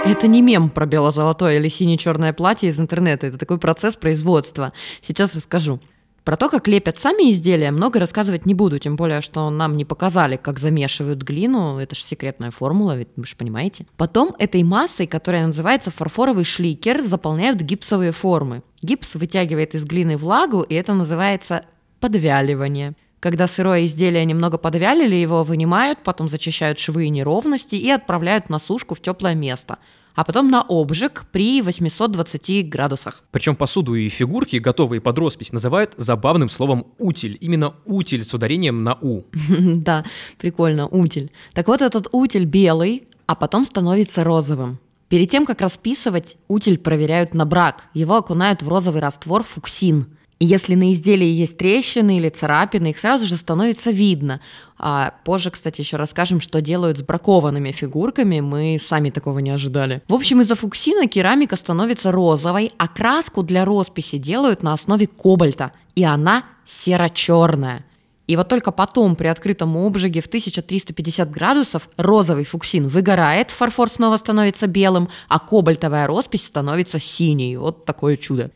Это 0.06 0.26
не 0.26 0.40
мем 0.40 0.70
про 0.70 0.87
бело-золотое 0.87 1.58
или 1.58 1.68
сине-черное 1.68 2.32
платье 2.32 2.70
из 2.70 2.80
интернета. 2.80 3.26
Это 3.26 3.37
такой 3.37 3.58
процесс 3.58 3.94
производства. 3.94 4.72
Сейчас 5.02 5.34
расскажу. 5.34 5.80
Про 6.25 6.38
то, 6.38 6.49
как 6.49 6.66
лепят 6.66 6.99
сами 6.99 7.30
изделия, 7.30 7.70
много 7.70 7.99
рассказывать 7.99 8.46
не 8.46 8.54
буду, 8.54 8.78
тем 8.78 8.96
более, 8.96 9.20
что 9.20 9.50
нам 9.50 9.76
не 9.76 9.84
показали, 9.84 10.37
как 10.37 10.61
замешивают 10.61 11.20
глину, 11.22 11.78
это 11.78 11.94
же 11.94 12.02
секретная 12.02 12.52
формула, 12.52 12.96
ведь 12.96 13.08
вы 13.16 13.26
же 13.26 13.37
понимаете. 13.37 13.87
Потом 13.99 14.34
этой 14.38 14.62
массой, 14.62 15.06
которая 15.06 15.46
называется 15.46 15.90
фарфоровый 15.90 16.44
шликер, 16.44 17.02
заполняют 17.02 17.61
гипсовые 17.61 18.12
формы. 18.12 18.62
Гипс 18.80 19.14
вытягивает 19.14 19.75
из 19.75 19.84
глины 19.84 20.16
влагу, 20.16 20.62
и 20.62 20.75
это 20.75 20.94
называется 20.94 21.66
подвяливание. 22.02 22.92
Когда 23.21 23.47
сырое 23.47 23.87
изделие 23.87 24.25
немного 24.25 24.59
подвялили, 24.59 25.14
его 25.14 25.44
вынимают, 25.44 26.00
потом 26.02 26.28
зачищают 26.28 26.78
швы 26.78 27.06
и 27.06 27.09
неровности 27.09 27.76
и 27.76 27.88
отправляют 27.88 28.50
на 28.50 28.59
сушку 28.59 28.94
в 28.94 29.00
теплое 29.00 29.35
место 29.35 29.78
а 30.14 30.25
потом 30.25 30.50
на 30.50 30.62
обжиг 30.68 31.25
при 31.32 31.62
820 31.62 32.68
градусах. 32.68 33.23
Причем 33.30 33.56
посуду 33.56 33.94
и 33.94 34.09
фигурки, 34.09 34.56
готовые 34.56 35.00
под 35.00 35.18
роспись, 35.18 35.52
называют 35.52 35.94
забавным 35.97 36.49
словом 36.49 36.87
«утиль». 36.99 37.38
Именно 37.40 37.75
«утиль» 37.85 38.23
с 38.23 38.35
ударением 38.35 38.85
на 38.85 38.99
«у». 39.00 39.23
Да, 39.59 40.04
прикольно, 40.38 40.87
утиль. 40.87 41.30
Так 41.54 41.68
вот, 41.68 41.80
этот 41.80 42.09
утиль 42.12 42.44
белый, 42.44 43.04
а 43.26 43.35
потом 43.35 43.64
становится 43.64 44.25
розовым. 44.25 44.78
Перед 45.09 45.30
тем, 45.30 45.44
как 45.44 45.61
расписывать, 45.61 46.37
утиль 46.49 46.78
проверяют 46.78 47.35
на 47.35 47.44
брак. 47.44 47.85
Его 47.94 48.16
окунают 48.16 48.62
в 48.62 48.68
розовый 48.68 49.00
раствор 49.00 49.42
фуксин. 49.42 50.06
Если 50.44 50.75
на 50.75 50.92
изделии 50.92 51.28
есть 51.28 51.56
трещины 51.56 52.16
или 52.16 52.28
царапины, 52.28 52.90
их 52.90 52.99
сразу 52.99 53.26
же 53.26 53.37
становится 53.37 53.92
видно. 53.92 54.40
А 54.76 55.14
позже, 55.25 55.52
кстати, 55.52 55.82
еще 55.82 55.96
расскажем, 55.96 56.40
что 56.40 56.61
делают 56.61 56.99
с 56.99 57.02
бракованными 57.02 57.70
фигурками. 57.70 58.40
Мы 58.40 58.80
сами 58.84 59.11
такого 59.11 59.38
не 59.38 59.50
ожидали. 59.50 60.02
В 60.08 60.14
общем, 60.14 60.40
из-за 60.40 60.56
фуксина 60.56 61.06
керамика 61.06 61.54
становится 61.54 62.11
розовой, 62.11 62.72
а 62.76 62.88
краску 62.88 63.44
для 63.44 63.64
росписи 63.64 64.18
делают 64.18 64.64
на 64.64 64.72
основе 64.72 65.06
кобальта. 65.06 65.70
И 65.94 66.02
она 66.02 66.44
серо-черная. 66.66 67.84
И 68.26 68.34
вот 68.34 68.49
только 68.49 68.72
потом 68.72 69.14
при 69.14 69.28
открытом 69.28 69.76
обжиге 69.76 70.22
в 70.22 70.26
1350 70.26 71.30
градусов 71.30 71.88
розовый 71.96 72.46
фуксин 72.46 72.88
выгорает, 72.88 73.52
фарфор 73.52 73.88
снова 73.88 74.16
становится 74.16 74.66
белым, 74.66 75.08
а 75.28 75.38
кобальтовая 75.38 76.08
роспись 76.08 76.44
становится 76.44 76.99
синей. 76.99 77.56
Вот 77.56 77.84
такое 77.84 78.16
чудо. 78.16 78.50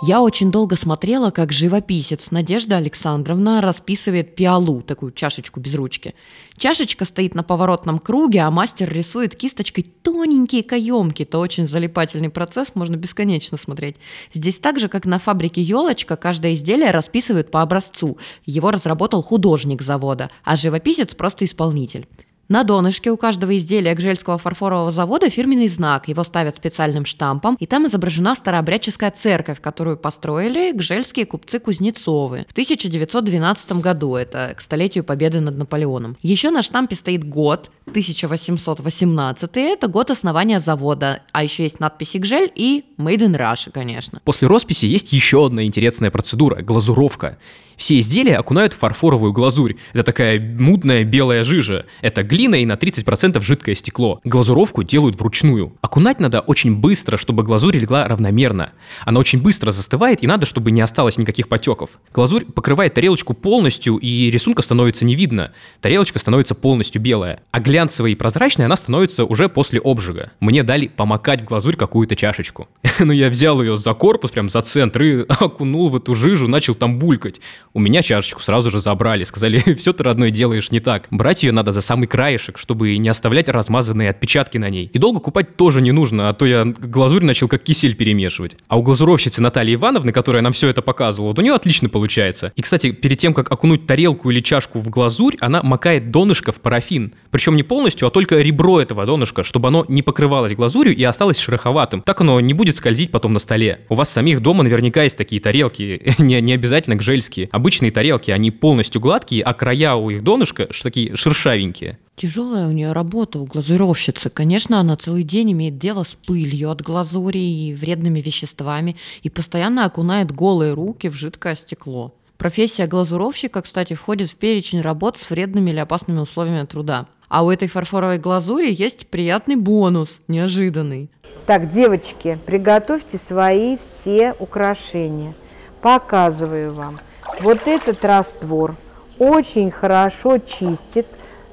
Я 0.00 0.22
очень 0.22 0.52
долго 0.52 0.76
смотрела, 0.76 1.32
как 1.32 1.50
живописец 1.50 2.30
Надежда 2.30 2.76
Александровна 2.76 3.60
расписывает 3.60 4.36
пиалу, 4.36 4.80
такую 4.80 5.10
чашечку 5.10 5.58
без 5.58 5.74
ручки. 5.74 6.14
Чашечка 6.56 7.04
стоит 7.04 7.34
на 7.34 7.42
поворотном 7.42 7.98
круге, 7.98 8.42
а 8.42 8.50
мастер 8.52 8.92
рисует 8.92 9.34
кисточкой 9.34 9.82
тоненькие 9.82 10.62
каемки. 10.62 11.24
Это 11.24 11.38
очень 11.38 11.66
залипательный 11.66 12.30
процесс, 12.30 12.68
можно 12.74 12.94
бесконечно 12.94 13.58
смотреть. 13.58 13.96
Здесь 14.32 14.60
так 14.60 14.78
же, 14.78 14.88
как 14.88 15.04
на 15.04 15.18
фабрике 15.18 15.62
«Елочка», 15.62 16.14
каждое 16.14 16.54
изделие 16.54 16.92
расписывают 16.92 17.50
по 17.50 17.60
образцу. 17.60 18.18
Его 18.46 18.70
разработал 18.70 19.24
художник 19.24 19.82
завода, 19.82 20.30
а 20.44 20.54
живописец 20.54 21.12
просто 21.16 21.44
исполнитель. 21.44 22.06
На 22.48 22.64
донышке 22.64 23.10
у 23.10 23.18
каждого 23.18 23.58
изделия 23.58 23.94
Гжельского 23.94 24.38
фарфорового 24.38 24.90
завода 24.90 25.28
фирменный 25.28 25.68
знак. 25.68 26.08
Его 26.08 26.24
ставят 26.24 26.56
специальным 26.56 27.04
штампом, 27.04 27.56
и 27.60 27.66
там 27.66 27.86
изображена 27.86 28.34
старообрядческая 28.34 29.10
церковь, 29.10 29.60
которую 29.60 29.98
построили 29.98 30.72
гжельские 30.72 31.26
купцы 31.26 31.58
Кузнецовы 31.58 32.46
в 32.48 32.52
1912 32.52 33.72
году. 33.72 34.16
Это 34.16 34.54
к 34.56 34.62
столетию 34.62 35.04
победы 35.04 35.40
над 35.40 35.58
Наполеоном. 35.58 36.16
Еще 36.22 36.50
на 36.50 36.62
штампе 36.62 36.96
стоит 36.96 37.22
год, 37.22 37.70
1818, 37.88 39.50
это 39.56 39.88
год 39.88 40.10
основания 40.10 40.60
завода. 40.60 41.20
А 41.32 41.44
еще 41.44 41.64
есть 41.64 41.80
надписи 41.80 42.16
Гжель 42.16 42.50
и 42.54 42.86
Made 42.96 43.26
in 43.26 43.36
Russia, 43.36 43.70
конечно. 43.70 44.22
После 44.24 44.48
росписи 44.48 44.86
есть 44.86 45.12
еще 45.12 45.44
одна 45.44 45.64
интересная 45.64 46.10
процедура– 46.10 46.62
глазуровка. 46.62 47.36
Все 47.76 48.00
изделия 48.00 48.38
окунают 48.38 48.72
в 48.72 48.78
фарфоровую 48.78 49.32
глазурь. 49.32 49.76
Это 49.92 50.02
такая 50.02 50.40
мутная 50.40 51.04
белая 51.04 51.44
жижа. 51.44 51.86
Это 52.02 52.24
глина 52.24 52.37
и 52.38 52.66
на 52.66 52.74
30% 52.74 53.40
жидкое 53.40 53.74
стекло. 53.74 54.20
Глазуровку 54.24 54.82
делают 54.82 55.18
вручную. 55.18 55.72
Окунать 55.80 56.20
надо 56.20 56.40
очень 56.40 56.76
быстро, 56.76 57.16
чтобы 57.16 57.42
глазурь 57.42 57.76
легла 57.76 58.04
равномерно. 58.04 58.70
Она 59.04 59.20
очень 59.20 59.42
быстро 59.42 59.70
застывает, 59.70 60.22
и 60.22 60.26
надо, 60.26 60.46
чтобы 60.46 60.70
не 60.70 60.80
осталось 60.80 61.18
никаких 61.18 61.48
потеков. 61.48 61.90
Глазурь 62.14 62.44
покрывает 62.44 62.94
тарелочку 62.94 63.34
полностью, 63.34 63.96
и 63.96 64.30
рисунка 64.30 64.62
становится 64.62 65.04
не 65.04 65.14
видно. 65.14 65.52
Тарелочка 65.80 66.18
становится 66.18 66.54
полностью 66.54 67.02
белая. 67.02 67.40
А 67.50 67.60
глянцевая 67.60 68.12
и 68.12 68.14
прозрачная 68.14 68.66
она 68.66 68.76
становится 68.76 69.24
уже 69.24 69.48
после 69.48 69.80
обжига. 69.82 70.32
Мне 70.40 70.62
дали 70.62 70.88
помакать 70.88 71.42
в 71.42 71.44
глазурь 71.44 71.76
какую-то 71.76 72.16
чашечку. 72.16 72.68
Ну 73.00 73.12
я 73.12 73.30
взял 73.30 73.62
ее 73.62 73.76
за 73.76 73.94
корпус, 73.94 74.32
прям 74.32 74.50
за 74.50 74.60
центр, 74.60 75.02
и 75.02 75.22
окунул 75.28 75.88
в 75.88 75.96
эту 75.96 76.14
жижу, 76.14 76.48
начал 76.48 76.74
там 76.74 76.98
булькать. 76.98 77.40
У 77.72 77.80
меня 77.80 78.02
чашечку 78.02 78.42
сразу 78.42 78.70
же 78.70 78.80
забрали, 78.80 79.24
сказали, 79.24 79.58
все 79.74 79.92
ты, 79.92 80.04
родной, 80.04 80.30
делаешь 80.30 80.70
не 80.70 80.80
так. 80.80 81.06
Брать 81.10 81.42
ее 81.42 81.52
надо 81.52 81.72
за 81.72 81.80
самый 81.80 82.06
краешек, 82.28 82.58
чтобы 82.58 82.96
не 82.98 83.08
оставлять 83.08 83.48
размазанные 83.48 84.10
отпечатки 84.10 84.58
на 84.58 84.68
ней. 84.68 84.90
И 84.92 84.98
долго 84.98 85.18
купать 85.18 85.56
тоже 85.56 85.80
не 85.80 85.92
нужно, 85.92 86.28
а 86.28 86.32
то 86.34 86.44
я 86.44 86.64
глазурь 86.66 87.24
начал 87.24 87.48
как 87.48 87.62
кисель 87.62 87.94
перемешивать. 87.94 88.56
А 88.68 88.78
у 88.78 88.82
глазуровщицы 88.82 89.40
Натальи 89.40 89.76
Ивановны, 89.76 90.12
которая 90.12 90.42
нам 90.42 90.52
все 90.52 90.68
это 90.68 90.82
показывала, 90.82 91.30
вот 91.30 91.38
у 91.38 91.42
нее 91.42 91.54
отлично 91.54 91.88
получается. 91.88 92.52
И, 92.54 92.60
кстати, 92.60 92.92
перед 92.92 93.18
тем, 93.18 93.32
как 93.32 93.50
окунуть 93.50 93.86
тарелку 93.86 94.30
или 94.30 94.40
чашку 94.40 94.78
в 94.78 94.90
глазурь, 94.90 95.36
она 95.40 95.62
макает 95.62 96.10
донышко 96.10 96.52
в 96.52 96.60
парафин. 96.60 97.14
Причем 97.30 97.56
не 97.56 97.62
полностью, 97.62 98.06
а 98.06 98.10
только 98.10 98.36
ребро 98.36 98.80
этого 98.82 99.06
донышка, 99.06 99.42
чтобы 99.42 99.68
оно 99.68 99.86
не 99.88 100.02
покрывалось 100.02 100.54
глазурью 100.54 100.94
и 100.94 101.02
осталось 101.04 101.38
шероховатым. 101.38 102.02
Так 102.02 102.20
оно 102.20 102.38
не 102.40 102.52
будет 102.52 102.76
скользить 102.76 103.10
потом 103.10 103.32
на 103.32 103.38
столе. 103.38 103.80
У 103.88 103.94
вас 103.94 104.10
самих 104.10 104.42
дома 104.42 104.64
наверняка 104.64 105.02
есть 105.02 105.16
такие 105.16 105.40
тарелки, 105.40 106.14
не, 106.18 106.42
не 106.42 106.52
обязательно 106.52 106.96
гжельские 106.96 107.48
обычные 107.52 107.90
тарелки, 107.90 108.30
они 108.30 108.50
полностью 108.50 109.00
гладкие, 109.00 109.42
а 109.42 109.54
края 109.54 109.94
у 109.94 110.10
их 110.10 110.22
донышка 110.22 110.66
такие 110.82 111.16
шершавенькие. 111.16 111.98
Тяжелая 112.18 112.66
у 112.66 112.72
нее 112.72 112.90
работа 112.90 113.38
у 113.38 113.44
глазурировщицы. 113.44 114.28
Конечно, 114.28 114.80
она 114.80 114.96
целый 114.96 115.22
день 115.22 115.52
имеет 115.52 115.78
дело 115.78 116.02
с 116.02 116.16
пылью 116.26 116.72
от 116.72 116.82
глазури 116.82 117.38
и 117.38 117.72
вредными 117.72 118.18
веществами 118.18 118.96
и 119.22 119.30
постоянно 119.30 119.84
окунает 119.84 120.32
голые 120.32 120.72
руки 120.72 121.08
в 121.08 121.14
жидкое 121.14 121.54
стекло. 121.54 122.12
Профессия 122.36 122.88
глазуровщика, 122.88 123.62
кстати, 123.62 123.94
входит 123.94 124.30
в 124.30 124.34
перечень 124.34 124.80
работ 124.80 125.16
с 125.16 125.30
вредными 125.30 125.70
или 125.70 125.78
опасными 125.78 126.18
условиями 126.18 126.66
труда. 126.66 127.06
А 127.28 127.44
у 127.44 127.52
этой 127.52 127.68
фарфоровой 127.68 128.18
глазури 128.18 128.74
есть 128.76 129.06
приятный 129.06 129.54
бонус, 129.54 130.18
неожиданный. 130.26 131.10
Так, 131.46 131.68
девочки, 131.70 132.36
приготовьте 132.46 133.16
свои 133.16 133.76
все 133.76 134.34
украшения. 134.40 135.36
Показываю 135.82 136.74
вам. 136.74 136.98
Вот 137.42 137.68
этот 137.68 138.04
раствор 138.04 138.74
очень 139.20 139.70
хорошо 139.70 140.38
чистит 140.38 141.06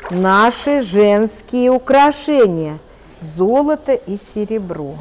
наши 0.09 0.81
женские 0.81 1.71
украшения– 1.71 2.79
золото 3.21 3.93
и 3.93 4.17
серебро. 4.33 4.95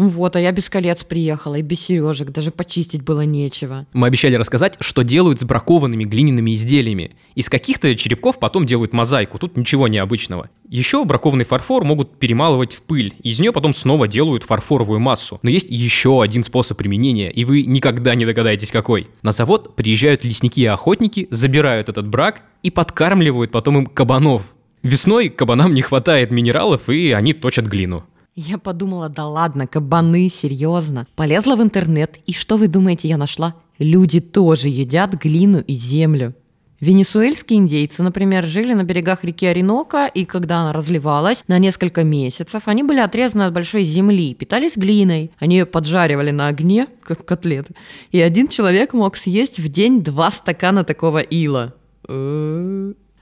Вот, 0.00 0.34
а 0.34 0.40
я 0.40 0.50
без 0.50 0.70
колец 0.70 1.04
приехала 1.04 1.56
и 1.56 1.62
без 1.62 1.80
сережек, 1.80 2.30
даже 2.30 2.50
почистить 2.50 3.02
было 3.02 3.20
нечего. 3.20 3.84
Мы 3.92 4.06
обещали 4.06 4.34
рассказать, 4.34 4.78
что 4.80 5.02
делают 5.02 5.40
с 5.40 5.44
бракованными 5.44 6.04
глиняными 6.04 6.54
изделиями. 6.54 7.10
Из 7.34 7.50
каких-то 7.50 7.94
черепков 7.94 8.38
потом 8.38 8.64
делают 8.64 8.94
мозаику, 8.94 9.38
тут 9.38 9.58
ничего 9.58 9.88
необычного. 9.88 10.48
Еще 10.70 11.04
бракованный 11.04 11.44
фарфор 11.44 11.84
могут 11.84 12.18
перемалывать 12.18 12.76
в 12.76 12.80
пыль, 12.80 13.12
из 13.22 13.40
нее 13.40 13.52
потом 13.52 13.74
снова 13.74 14.08
делают 14.08 14.44
фарфоровую 14.44 15.00
массу. 15.00 15.38
Но 15.42 15.50
есть 15.50 15.66
еще 15.68 16.22
один 16.22 16.44
способ 16.44 16.78
применения, 16.78 17.30
и 17.30 17.44
вы 17.44 17.64
никогда 17.64 18.14
не 18.14 18.24
догадаетесь 18.24 18.72
какой. 18.72 19.08
На 19.20 19.32
завод 19.32 19.76
приезжают 19.76 20.24
лесники 20.24 20.60
и 20.62 20.66
охотники, 20.66 21.28
забирают 21.30 21.90
этот 21.90 22.08
брак 22.08 22.40
и 22.62 22.70
подкармливают 22.70 23.50
потом 23.50 23.80
им 23.80 23.86
кабанов. 23.86 24.44
Весной 24.82 25.28
кабанам 25.28 25.74
не 25.74 25.82
хватает 25.82 26.30
минералов, 26.30 26.88
и 26.88 27.10
они 27.10 27.34
точат 27.34 27.66
глину. 27.66 28.06
Я 28.42 28.56
подумала, 28.56 29.10
да 29.10 29.26
ладно, 29.26 29.66
кабаны, 29.66 30.30
серьезно. 30.30 31.06
Полезла 31.14 31.56
в 31.56 31.62
интернет, 31.62 32.18
и 32.24 32.32
что 32.32 32.56
вы 32.56 32.68
думаете, 32.68 33.06
я 33.06 33.18
нашла? 33.18 33.54
Люди 33.78 34.18
тоже 34.18 34.68
едят 34.68 35.12
глину 35.12 35.58
и 35.58 35.74
землю. 35.74 36.34
Венесуэльские 36.80 37.58
индейцы, 37.58 38.02
например, 38.02 38.46
жили 38.46 38.72
на 38.72 38.82
берегах 38.82 39.24
реки 39.24 39.44
Оренока, 39.44 40.06
и 40.06 40.24
когда 40.24 40.60
она 40.60 40.72
разливалась 40.72 41.44
на 41.48 41.58
несколько 41.58 42.02
месяцев, 42.02 42.62
они 42.64 42.82
были 42.82 43.00
отрезаны 43.00 43.42
от 43.42 43.52
большой 43.52 43.84
земли, 43.84 44.32
питались 44.32 44.78
глиной. 44.78 45.32
Они 45.38 45.58
ее 45.58 45.66
поджаривали 45.66 46.30
на 46.30 46.48
огне, 46.48 46.86
как 47.02 47.26
котлеты. 47.26 47.74
И 48.10 48.22
один 48.22 48.48
человек 48.48 48.94
мог 48.94 49.18
съесть 49.18 49.58
в 49.58 49.68
день 49.68 50.02
два 50.02 50.30
стакана 50.30 50.82
такого 50.82 51.18
ила. 51.18 51.74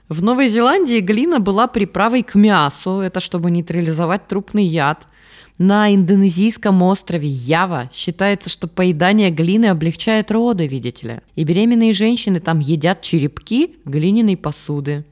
В 0.09 0.23
Новой 0.23 0.49
Зеландии 0.49 1.01
глина 1.01 1.39
была 1.39 1.67
приправой 1.67 2.23
к 2.23 2.33
мясу, 2.33 2.99
это 2.99 3.19
чтобы 3.19 3.51
нейтрализовать 3.51 4.27
трупный 4.27 4.63
яд. 4.65 5.05
На 5.59 5.93
индонезийском 5.93 6.81
острове 6.81 7.27
Ява 7.27 7.91
считается, 7.93 8.49
что 8.49 8.67
поедание 8.67 9.29
глины 9.29 9.67
облегчает 9.67 10.31
роды, 10.31 10.65
видите 10.65 11.07
ли. 11.07 11.19
И 11.35 11.43
беременные 11.43 11.93
женщины 11.93 12.39
там 12.39 12.57
едят 12.57 13.03
черепки 13.03 13.75
глиняной 13.85 14.35
посуды. 14.35 15.05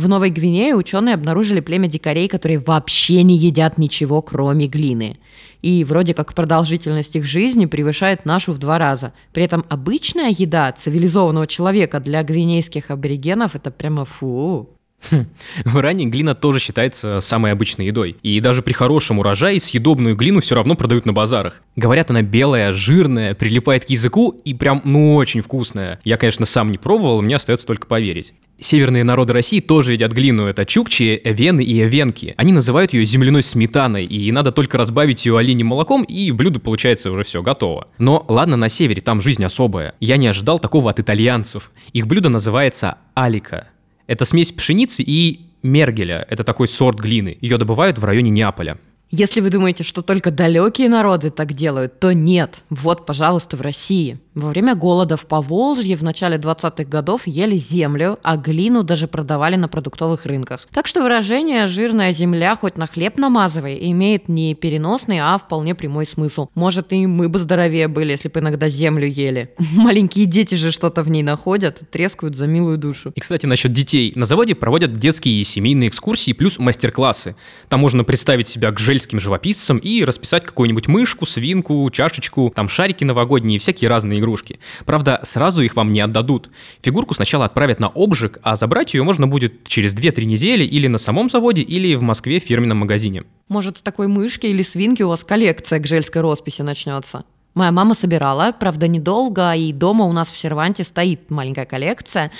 В 0.00 0.08
Новой 0.08 0.30
Гвинее 0.30 0.74
ученые 0.76 1.14
обнаружили 1.14 1.60
племя 1.60 1.86
дикарей, 1.86 2.26
которые 2.26 2.58
вообще 2.58 3.22
не 3.22 3.36
едят 3.36 3.76
ничего, 3.76 4.22
кроме 4.22 4.66
глины. 4.66 5.18
И 5.60 5.84
вроде 5.84 6.14
как 6.14 6.32
продолжительность 6.32 7.16
их 7.16 7.26
жизни 7.26 7.66
превышает 7.66 8.24
нашу 8.24 8.52
в 8.52 8.58
два 8.58 8.78
раза. 8.78 9.12
При 9.34 9.44
этом 9.44 9.66
обычная 9.68 10.30
еда 10.30 10.72
цивилизованного 10.72 11.46
человека 11.46 12.00
для 12.00 12.22
гвинейских 12.22 12.90
аборигенов 12.90 13.54
это 13.54 13.70
прямо 13.70 14.06
фу. 14.06 14.70
Хм. 15.10 15.26
В 15.64 15.78
Иране 15.78 16.06
глина 16.06 16.34
тоже 16.34 16.60
считается 16.60 17.20
самой 17.20 17.52
обычной 17.52 17.86
едой. 17.86 18.16
И 18.22 18.40
даже 18.40 18.62
при 18.62 18.72
хорошем 18.72 19.18
урожае 19.18 19.60
съедобную 19.60 20.16
глину 20.16 20.40
все 20.40 20.54
равно 20.54 20.74
продают 20.74 21.06
на 21.06 21.12
базарах. 21.12 21.62
Говорят, 21.76 22.10
она 22.10 22.22
белая, 22.22 22.72
жирная, 22.72 23.34
прилипает 23.34 23.86
к 23.86 23.90
языку 23.90 24.40
и 24.44 24.52
прям, 24.54 24.82
ну, 24.84 25.14
очень 25.14 25.40
вкусная. 25.40 26.00
Я, 26.04 26.16
конечно, 26.16 26.44
сам 26.46 26.70
не 26.70 26.78
пробовал, 26.78 27.22
мне 27.22 27.36
остается 27.36 27.66
только 27.66 27.86
поверить. 27.86 28.34
Северные 28.58 29.04
народы 29.04 29.32
России 29.32 29.60
тоже 29.60 29.94
едят 29.94 30.12
глину. 30.12 30.44
Это 30.44 30.66
чукчи, 30.66 31.18
эвены 31.24 31.64
и 31.64 31.82
эвенки. 31.82 32.34
Они 32.36 32.52
называют 32.52 32.92
ее 32.92 33.06
земляной 33.06 33.42
сметаной, 33.42 34.04
и 34.04 34.30
надо 34.32 34.52
только 34.52 34.76
разбавить 34.76 35.24
ее 35.24 35.38
оленем 35.38 35.68
молоком, 35.68 36.02
и 36.02 36.30
блюдо 36.30 36.60
получается 36.60 37.10
уже 37.10 37.24
все 37.24 37.42
готово. 37.42 37.88
Но 37.96 38.24
ладно, 38.28 38.56
на 38.56 38.68
севере, 38.68 39.00
там 39.00 39.22
жизнь 39.22 39.42
особая. 39.42 39.94
Я 39.98 40.18
не 40.18 40.26
ожидал 40.26 40.58
такого 40.58 40.90
от 40.90 41.00
итальянцев. 41.00 41.72
Их 41.94 42.06
блюдо 42.06 42.28
называется 42.28 42.98
алика. 43.14 43.68
Это 44.10 44.24
смесь 44.24 44.50
пшеницы 44.50 45.04
и 45.06 45.52
мергеля. 45.62 46.26
Это 46.28 46.42
такой 46.42 46.66
сорт 46.66 46.98
глины. 46.98 47.38
Ее 47.40 47.58
добывают 47.58 47.96
в 47.96 48.04
районе 48.04 48.28
Неаполя. 48.30 48.76
Если 49.10 49.40
вы 49.40 49.50
думаете, 49.50 49.82
что 49.82 50.02
только 50.02 50.30
далекие 50.30 50.88
народы 50.88 51.30
так 51.30 51.52
делают, 51.52 51.98
то 51.98 52.12
нет. 52.12 52.62
Вот, 52.70 53.06
пожалуйста, 53.06 53.56
в 53.56 53.60
России. 53.60 54.20
Во 54.34 54.50
время 54.50 54.76
голода 54.76 55.16
в 55.16 55.26
Поволжье 55.26 55.96
в 55.96 56.02
начале 56.04 56.36
20-х 56.36 56.84
годов 56.84 57.26
ели 57.26 57.56
землю, 57.56 58.20
а 58.22 58.36
глину 58.36 58.84
даже 58.84 59.08
продавали 59.08 59.56
на 59.56 59.66
продуктовых 59.66 60.24
рынках. 60.26 60.68
Так 60.72 60.86
что 60.86 61.02
выражение 61.02 61.66
«жирная 61.66 62.12
земля 62.12 62.54
хоть 62.54 62.76
на 62.76 62.86
хлеб 62.86 63.18
намазывай» 63.18 63.76
имеет 63.90 64.28
не 64.28 64.54
переносный, 64.54 65.18
а 65.18 65.36
вполне 65.36 65.74
прямой 65.74 66.06
смысл. 66.06 66.48
Может, 66.54 66.92
и 66.92 67.04
мы 67.06 67.28
бы 67.28 67.40
здоровее 67.40 67.88
были, 67.88 68.12
если 68.12 68.28
бы 68.28 68.38
иногда 68.38 68.68
землю 68.68 69.08
ели. 69.08 69.50
Маленькие 69.58 70.26
дети 70.26 70.54
же 70.54 70.70
что-то 70.70 71.02
в 71.02 71.08
ней 71.10 71.24
находят, 71.24 71.82
трескают 71.90 72.36
за 72.36 72.46
милую 72.46 72.78
душу. 72.78 73.12
И, 73.16 73.20
кстати, 73.20 73.46
насчет 73.46 73.72
детей. 73.72 74.12
На 74.14 74.26
заводе 74.26 74.54
проводят 74.54 74.96
детские 74.96 75.40
и 75.40 75.44
семейные 75.44 75.88
экскурсии 75.88 76.32
плюс 76.32 76.60
мастер-классы. 76.60 77.34
Там 77.68 77.80
можно 77.80 78.04
представить 78.04 78.46
себя 78.46 78.70
гжельским 79.00 79.20
живописцем 79.20 79.78
и 79.78 80.04
расписать 80.04 80.44
какую-нибудь 80.44 80.86
мышку, 80.86 81.24
свинку, 81.24 81.88
чашечку, 81.90 82.52
там 82.54 82.68
шарики 82.68 83.04
новогодние, 83.04 83.58
всякие 83.58 83.88
разные 83.88 84.20
игрушки. 84.20 84.60
Правда, 84.84 85.20
сразу 85.24 85.62
их 85.62 85.74
вам 85.74 85.92
не 85.92 86.00
отдадут. 86.00 86.50
Фигурку 86.82 87.14
сначала 87.14 87.46
отправят 87.46 87.80
на 87.80 87.88
обжиг, 87.88 88.38
а 88.42 88.56
забрать 88.56 88.92
ее 88.94 89.02
можно 89.02 89.26
будет 89.26 89.66
через 89.66 89.94
2-3 89.94 90.24
недели 90.24 90.64
или 90.64 90.86
на 90.86 90.98
самом 90.98 91.30
заводе, 91.30 91.62
или 91.62 91.94
в 91.94 92.02
Москве 92.02 92.40
в 92.40 92.44
фирменном 92.44 92.78
магазине. 92.78 93.24
Может, 93.48 93.78
с 93.78 93.80
такой 93.80 94.06
мышки 94.06 94.46
или 94.46 94.62
свинки 94.62 95.02
у 95.02 95.08
вас 95.08 95.24
коллекция 95.24 95.78
гжельской 95.78 96.20
росписи 96.20 96.62
начнется? 96.62 97.24
Моя 97.54 97.72
мама 97.72 97.94
собирала, 97.94 98.52
правда, 98.52 98.86
недолго, 98.86 99.52
и 99.54 99.72
дома 99.72 100.04
у 100.04 100.12
нас 100.12 100.28
в 100.28 100.36
серванте 100.36 100.84
стоит 100.84 101.30
маленькая 101.30 101.64
коллекция. 101.64 102.30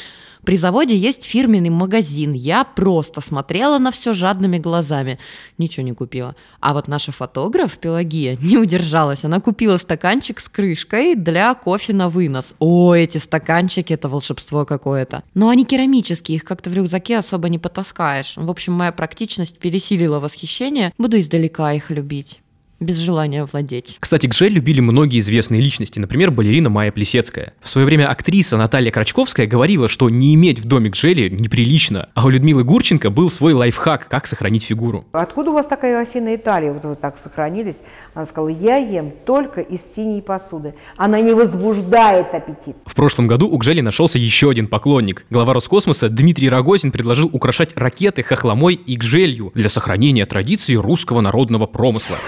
При 0.45 0.57
заводе 0.57 0.97
есть 0.97 1.25
фирменный 1.25 1.71
магазин. 1.71 2.33
Я 2.33 2.65
просто 2.65 3.21
смотрела 3.21 3.79
на 3.79 3.91
все 3.91 4.15
жадными 4.15 4.59
глазами. 4.59 5.19
Ничего 5.59 5.85
не 5.85 5.93
купила. 5.93 6.35
А 6.61 6.73
вот 6.73 6.89
наша 6.89 7.13
фотограф 7.13 7.79
Пелагия 7.79 8.37
не 8.43 8.57
удержалась. 8.57 9.25
Она 9.25 9.41
купила 9.41 9.77
стаканчик 9.77 10.41
с 10.41 10.49
крышкой 10.49 11.15
для 11.15 11.55
кофе 11.55 11.93
на 11.93 12.09
вынос. 12.09 12.55
О, 12.59 12.95
эти 12.95 13.19
стаканчики, 13.19 13.93
это 13.93 14.09
волшебство 14.09 14.65
какое-то. 14.65 15.23
Но 15.35 15.49
они 15.49 15.65
керамические, 15.65 16.37
их 16.37 16.45
как-то 16.45 16.71
в 16.71 16.75
рюкзаке 16.75 17.19
особо 17.19 17.49
не 17.49 17.59
потаскаешь. 17.59 18.35
В 18.37 18.51
общем, 18.51 18.73
моя 18.73 18.93
практичность 18.93 19.59
пересилила 19.59 20.21
восхищение. 20.21 20.93
Буду 20.99 21.19
издалека 21.19 21.73
их 21.73 21.91
любить 21.91 22.41
без 22.81 22.97
желания 22.97 23.45
владеть. 23.45 23.99
Кстати, 24.01 24.27
Гжель 24.27 24.53
любили 24.53 24.81
многие 24.81 25.21
известные 25.21 25.61
личности, 25.61 25.99
например, 25.99 26.31
балерина 26.31 26.71
Майя 26.71 26.91
Плесецкая. 26.91 27.53
В 27.61 27.69
свое 27.69 27.87
время 27.87 28.09
актриса 28.09 28.57
Наталья 28.57 28.91
Крачковская 28.91 29.47
говорила, 29.47 29.87
что 29.87 30.09
не 30.09 30.35
иметь 30.35 30.59
в 30.59 30.65
доме 30.65 30.89
Гжели 30.89 31.29
неприлично, 31.29 32.09
а 32.15 32.25
у 32.25 32.31
Людмилы 32.31 32.65
Гурченко 32.65 33.11
был 33.11 33.31
свой 33.31 33.53
лайфхак, 33.53 34.09
как 34.09 34.27
сохранить 34.27 34.65
фигуру. 34.65 35.05
Откуда 35.13 35.51
у 35.51 35.55
вас 35.55 35.67
такая 35.67 36.01
осиная 36.01 36.37
Италия, 36.37 36.73
вот 36.73 36.85
вы 36.85 36.95
так 36.95 37.17
сохранились? 37.23 37.77
Она 38.15 38.25
сказала, 38.25 38.49
я 38.49 38.77
ем 38.77 39.13
только 39.27 39.61
из 39.61 39.81
синей 39.95 40.23
посуды. 40.23 40.75
Она 40.97 41.21
не 41.21 41.35
возбуждает 41.35 42.35
аппетит. 42.35 42.77
В 42.87 42.95
прошлом 42.95 43.27
году 43.27 43.47
у 43.49 43.59
Гжели 43.59 43.83
нашелся 43.83 44.19
еще 44.19 44.51
один 44.51 44.69
поклонник. 44.69 45.27
Глава 45.29 45.53
Роскосмоса 45.53 46.09
Дмитрий 46.09 46.49
Рогозин 46.49 46.93
предложил 46.93 47.29
украшать 47.31 47.73
ракеты 47.75 48.23
хохломой 48.23 48.75
и 48.75 48.97
гжелью 48.97 49.53
для 49.55 49.69
сохранения 49.69 50.25
традиции 50.25 50.77
русского 50.77 51.21
народного 51.21 51.67
промысла. 51.67 52.19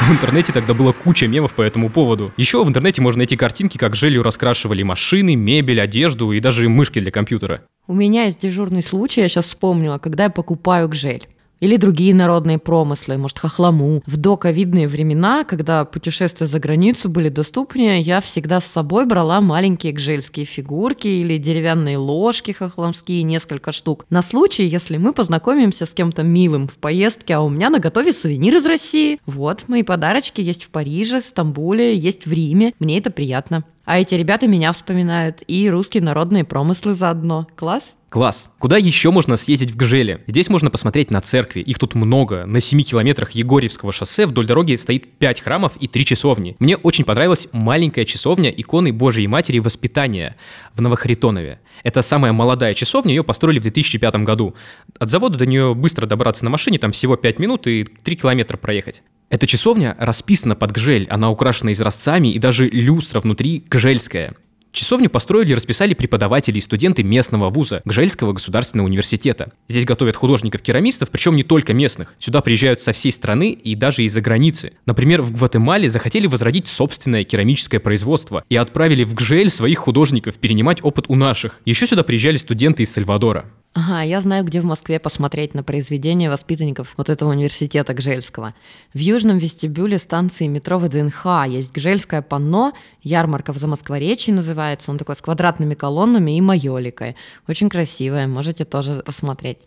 В 0.08 0.10
интернете 0.10 0.52
тогда 0.52 0.72
было 0.72 0.92
куча 0.92 1.28
мемов 1.28 1.52
по 1.52 1.60
этому 1.60 1.90
поводу. 1.90 2.32
Еще 2.38 2.64
в 2.64 2.68
интернете 2.68 3.02
можно 3.02 3.18
найти 3.18 3.36
картинки, 3.36 3.76
как 3.76 3.94
желью 3.96 4.22
раскрашивали 4.22 4.82
машины, 4.82 5.36
мебель, 5.36 5.80
одежду 5.80 6.32
и 6.32 6.40
даже 6.40 6.68
мышки 6.68 7.00
для 7.00 7.10
компьютера. 7.10 7.62
У 7.86 7.92
меня 7.92 8.24
есть 8.24 8.40
дежурный 8.40 8.82
случай, 8.82 9.20
я 9.20 9.28
сейчас 9.28 9.46
вспомнила, 9.46 9.98
когда 9.98 10.24
я 10.24 10.30
покупаю 10.30 10.88
гжель 10.88 11.28
или 11.60 11.76
другие 11.76 12.14
народные 12.14 12.58
промыслы, 12.58 13.16
может, 13.18 13.38
хохлому. 13.38 14.02
В 14.06 14.16
доковидные 14.16 14.88
времена, 14.88 15.44
когда 15.44 15.84
путешествия 15.84 16.46
за 16.46 16.58
границу 16.58 17.08
были 17.08 17.28
доступнее, 17.28 18.00
я 18.00 18.20
всегда 18.20 18.60
с 18.60 18.64
собой 18.64 19.06
брала 19.06 19.40
маленькие 19.40 19.92
гжельские 19.92 20.46
фигурки 20.46 21.06
или 21.06 21.36
деревянные 21.36 21.98
ложки 21.98 22.52
хохломские, 22.52 23.22
несколько 23.22 23.72
штук. 23.72 24.06
На 24.10 24.22
случай, 24.22 24.64
если 24.64 24.96
мы 24.96 25.12
познакомимся 25.12 25.86
с 25.86 25.90
кем-то 25.90 26.22
милым 26.22 26.68
в 26.68 26.74
поездке, 26.74 27.34
а 27.34 27.40
у 27.40 27.48
меня 27.48 27.70
на 27.70 27.78
готове 27.78 28.12
сувенир 28.12 28.56
из 28.56 28.66
России. 28.66 29.20
Вот, 29.26 29.64
мои 29.68 29.82
подарочки 29.82 30.40
есть 30.40 30.64
в 30.64 30.70
Париже, 30.70 31.20
Стамбуле, 31.20 31.96
есть 31.96 32.26
в 32.26 32.32
Риме. 32.32 32.72
Мне 32.78 32.98
это 32.98 33.10
приятно. 33.10 33.64
А 33.84 33.98
эти 33.98 34.14
ребята 34.14 34.46
меня 34.46 34.72
вспоминают. 34.72 35.42
И 35.46 35.68
русские 35.68 36.02
народные 36.02 36.44
промыслы 36.44 36.94
заодно. 36.94 37.46
Класс? 37.56 37.94
Класс. 38.10 38.50
Куда 38.58 38.76
еще 38.76 39.12
можно 39.12 39.36
съездить 39.36 39.70
в 39.70 39.76
Гжеле? 39.76 40.24
Здесь 40.26 40.48
можно 40.48 40.68
посмотреть 40.68 41.12
на 41.12 41.20
церкви. 41.20 41.60
Их 41.60 41.78
тут 41.78 41.94
много. 41.94 42.44
На 42.44 42.60
7 42.60 42.82
километрах 42.82 43.30
Егорьевского 43.30 43.92
шоссе 43.92 44.26
вдоль 44.26 44.46
дороги 44.46 44.74
стоит 44.74 45.16
5 45.18 45.40
храмов 45.40 45.76
и 45.78 45.86
3 45.86 46.04
часовни. 46.04 46.56
Мне 46.58 46.76
очень 46.76 47.04
понравилась 47.04 47.46
маленькая 47.52 48.04
часовня 48.04 48.50
иконы 48.50 48.92
Божией 48.92 49.28
Матери 49.28 49.60
Воспитания 49.60 50.34
в 50.74 50.82
Новохаритонове. 50.82 51.60
Это 51.84 52.02
самая 52.02 52.32
молодая 52.32 52.74
часовня, 52.74 53.14
ее 53.14 53.22
построили 53.22 53.60
в 53.60 53.62
2005 53.62 54.16
году. 54.24 54.56
От 54.98 55.08
завода 55.08 55.38
до 55.38 55.46
нее 55.46 55.76
быстро 55.76 56.06
добраться 56.06 56.42
на 56.42 56.50
машине, 56.50 56.80
там 56.80 56.90
всего 56.90 57.14
5 57.14 57.38
минут 57.38 57.68
и 57.68 57.84
3 57.84 58.16
километра 58.16 58.56
проехать. 58.56 59.02
Эта 59.28 59.46
часовня 59.46 59.94
расписана 60.00 60.56
под 60.56 60.72
гжель, 60.72 61.06
она 61.10 61.30
украшена 61.30 61.70
изразцами 61.70 62.32
и 62.32 62.40
даже 62.40 62.68
люстра 62.68 63.20
внутри 63.20 63.64
гжельская. 63.70 64.34
Часовню 64.72 65.10
построили 65.10 65.50
и 65.50 65.54
расписали 65.54 65.94
преподаватели 65.94 66.58
и 66.58 66.60
студенты 66.60 67.02
местного 67.02 67.50
вуза, 67.50 67.82
Гжельского 67.84 68.32
государственного 68.32 68.86
университета. 68.86 69.52
Здесь 69.68 69.84
готовят 69.84 70.14
художников-керамистов, 70.14 71.10
причем 71.10 71.34
не 71.34 71.42
только 71.42 71.74
местных. 71.74 72.14
Сюда 72.18 72.40
приезжают 72.40 72.80
со 72.80 72.92
всей 72.92 73.10
страны 73.10 73.50
и 73.50 73.74
даже 73.74 74.04
из-за 74.04 74.20
границы. 74.20 74.74
Например, 74.86 75.22
в 75.22 75.32
Гватемале 75.32 75.90
захотели 75.90 76.28
возродить 76.28 76.68
собственное 76.68 77.24
керамическое 77.24 77.80
производство 77.80 78.44
и 78.48 78.56
отправили 78.56 79.02
в 79.02 79.14
Гжель 79.14 79.50
своих 79.50 79.78
художников 79.78 80.36
перенимать 80.36 80.78
опыт 80.84 81.06
у 81.08 81.16
наших. 81.16 81.60
Еще 81.64 81.86
сюда 81.86 82.04
приезжали 82.04 82.36
студенты 82.36 82.84
из 82.84 82.92
Сальвадора. 82.92 83.46
Ага, 83.72 84.02
я 84.02 84.20
знаю, 84.20 84.44
где 84.44 84.60
в 84.60 84.64
Москве 84.64 84.98
посмотреть 84.98 85.54
на 85.54 85.62
произведения 85.62 86.28
воспитанников 86.28 86.92
вот 86.96 87.08
этого 87.08 87.30
университета 87.30 87.94
Гжельского. 87.94 88.52
В 88.92 88.98
южном 88.98 89.38
вестибюле 89.38 90.00
станции 90.00 90.48
метро 90.48 90.80
ВДНХ 90.80 91.46
есть 91.46 91.72
Гжельское 91.72 92.20
панно, 92.20 92.72
ярмарка 93.02 93.52
в 93.52 93.58
Замоскворечье 93.58 94.34
называется, 94.34 94.90
он 94.90 94.98
такой 94.98 95.14
с 95.14 95.20
квадратными 95.20 95.74
колоннами 95.74 96.36
и 96.36 96.40
майоликой. 96.40 97.14
Очень 97.46 97.68
красивое, 97.68 98.26
можете 98.26 98.64
тоже 98.64 99.04
посмотреть. 99.06 99.58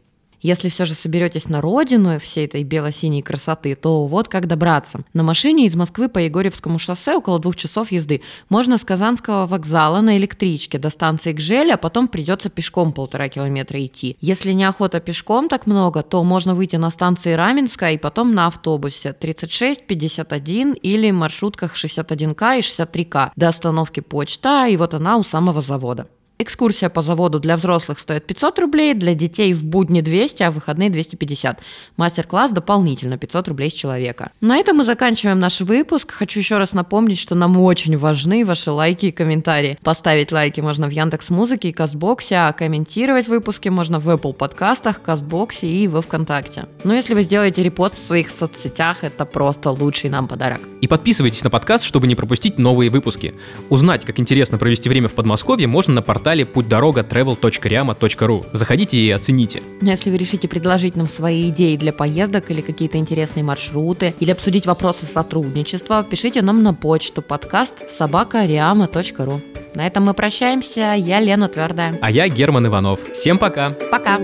Если 0.43 0.67
все 0.67 0.85
же 0.85 0.93
соберетесь 0.93 1.47
на 1.47 1.61
родину 1.61 2.19
всей 2.19 2.45
этой 2.45 2.63
бело-синей 2.63 3.21
красоты, 3.21 3.75
то 3.75 4.05
вот 4.05 4.27
как 4.27 4.45
добраться. 4.45 4.99
На 5.13 5.23
машине 5.23 5.65
из 5.65 5.75
Москвы 5.75 6.09
по 6.09 6.19
Егорьевскому 6.19 6.79
шоссе 6.79 7.15
около 7.15 7.39
двух 7.39 7.55
часов 7.55 7.93
езды. 7.93 8.21
Можно 8.49 8.77
с 8.77 8.81
Казанского 8.81 9.47
вокзала 9.47 10.01
на 10.01 10.17
электричке 10.17 10.77
до 10.77 10.89
станции 10.89 11.31
Гжеля, 11.31 11.75
а 11.75 11.77
потом 11.77 12.09
придется 12.09 12.49
пешком 12.49 12.91
полтора 12.91 13.29
километра 13.29 13.83
идти. 13.85 14.17
Если 14.19 14.51
неохота 14.51 14.99
пешком 14.99 15.47
так 15.47 15.65
много, 15.65 16.03
то 16.03 16.21
можно 16.25 16.55
выйти 16.55 16.75
на 16.75 16.89
станции 16.91 17.31
Раменская 17.31 17.93
и 17.93 17.97
потом 17.97 18.35
на 18.35 18.47
автобусе 18.47 19.13
36, 19.13 19.87
51 19.87 20.73
или 20.73 21.09
маршрутках 21.11 21.73
61К 21.75 22.59
и 22.59 22.61
63К 22.61 23.31
до 23.37 23.47
остановки 23.47 24.01
почта, 24.01 24.67
и 24.67 24.75
вот 24.75 24.93
она 24.93 25.15
у 25.15 25.23
самого 25.23 25.61
завода. 25.61 26.09
Экскурсия 26.43 26.89
по 26.89 27.01
заводу 27.01 27.39
для 27.39 27.55
взрослых 27.55 27.99
стоит 27.99 28.25
500 28.25 28.59
рублей, 28.59 28.93
для 28.93 29.15
детей 29.15 29.53
в 29.53 29.65
будни 29.65 30.01
200, 30.01 30.43
а 30.43 30.51
в 30.51 30.55
выходные 30.55 30.89
250. 30.89 31.59
Мастер-класс 31.95 32.51
дополнительно 32.51 33.17
500 33.17 33.47
рублей 33.47 33.69
с 33.69 33.73
человека. 33.73 34.31
На 34.41 34.57
этом 34.57 34.77
мы 34.77 34.83
заканчиваем 34.83 35.39
наш 35.39 35.61
выпуск. 35.61 36.11
Хочу 36.11 36.39
еще 36.39 36.57
раз 36.57 36.73
напомнить, 36.73 37.17
что 37.17 37.33
нам 37.33 37.57
очень 37.57 37.97
важны 37.97 38.45
ваши 38.45 38.71
лайки 38.71 39.05
и 39.07 39.11
комментарии. 39.11 39.77
Поставить 39.83 40.33
лайки 40.33 40.59
можно 40.59 40.87
в 40.87 40.91
Яндекс 40.91 41.29
Музыке 41.29 41.69
и 41.69 41.71
Казбоксе, 41.71 42.35
а 42.35 42.51
комментировать 42.51 43.27
выпуски 43.27 43.69
можно 43.69 43.99
в 43.99 44.09
Apple 44.09 44.33
подкастах, 44.33 45.01
Казбоксе 45.01 45.67
и 45.67 45.87
во 45.87 46.01
Вконтакте. 46.01 46.65
Но 46.83 46.93
если 46.93 47.13
вы 47.13 47.23
сделаете 47.23 47.63
репост 47.63 47.95
в 47.95 48.05
своих 48.05 48.29
соцсетях, 48.29 49.03
это 49.05 49.23
просто 49.23 49.71
лучший 49.71 50.09
нам 50.09 50.27
подарок. 50.27 50.59
И 50.81 50.87
подписывайтесь 50.87 51.43
на 51.43 51.49
подкаст, 51.49 51.85
чтобы 51.85 52.07
не 52.07 52.15
пропустить 52.15 52.57
новые 52.57 52.89
выпуски. 52.89 53.33
Узнать, 53.69 54.03
как 54.03 54.19
интересно 54.19 54.57
провести 54.57 54.89
время 54.89 55.07
в 55.07 55.13
Подмосковье, 55.13 55.67
можно 55.67 55.93
на 55.93 56.01
портале 56.01 56.32
портале 56.33 56.45
путь 56.45 56.67
дорога 56.67 57.01
travel.riama.ru. 57.01 58.45
Заходите 58.53 58.97
и 58.97 59.11
оцените. 59.11 59.61
Но 59.81 59.91
если 59.91 60.09
вы 60.09 60.17
решите 60.17 60.47
предложить 60.47 60.95
нам 60.95 61.07
свои 61.07 61.49
идеи 61.49 61.75
для 61.75 61.93
поездок 61.93 62.49
или 62.49 62.61
какие-то 62.61 62.97
интересные 62.97 63.43
маршруты, 63.43 64.13
или 64.19 64.31
обсудить 64.31 64.65
вопросы 64.65 65.05
сотрудничества, 65.05 66.03
пишите 66.03 66.41
нам 66.41 66.63
на 66.63 66.73
почту 66.73 67.21
подкаст 67.21 67.73
собакариама.ру. 67.97 69.41
На 69.75 69.87
этом 69.87 70.05
мы 70.05 70.13
прощаемся. 70.13 70.95
Я 70.97 71.19
Лена 71.19 71.47
Твердая. 71.47 71.95
А 72.01 72.09
я 72.09 72.27
Герман 72.27 72.65
Иванов. 72.65 72.99
Всем 73.13 73.37
пока. 73.37 73.71
Пока. 73.91 74.17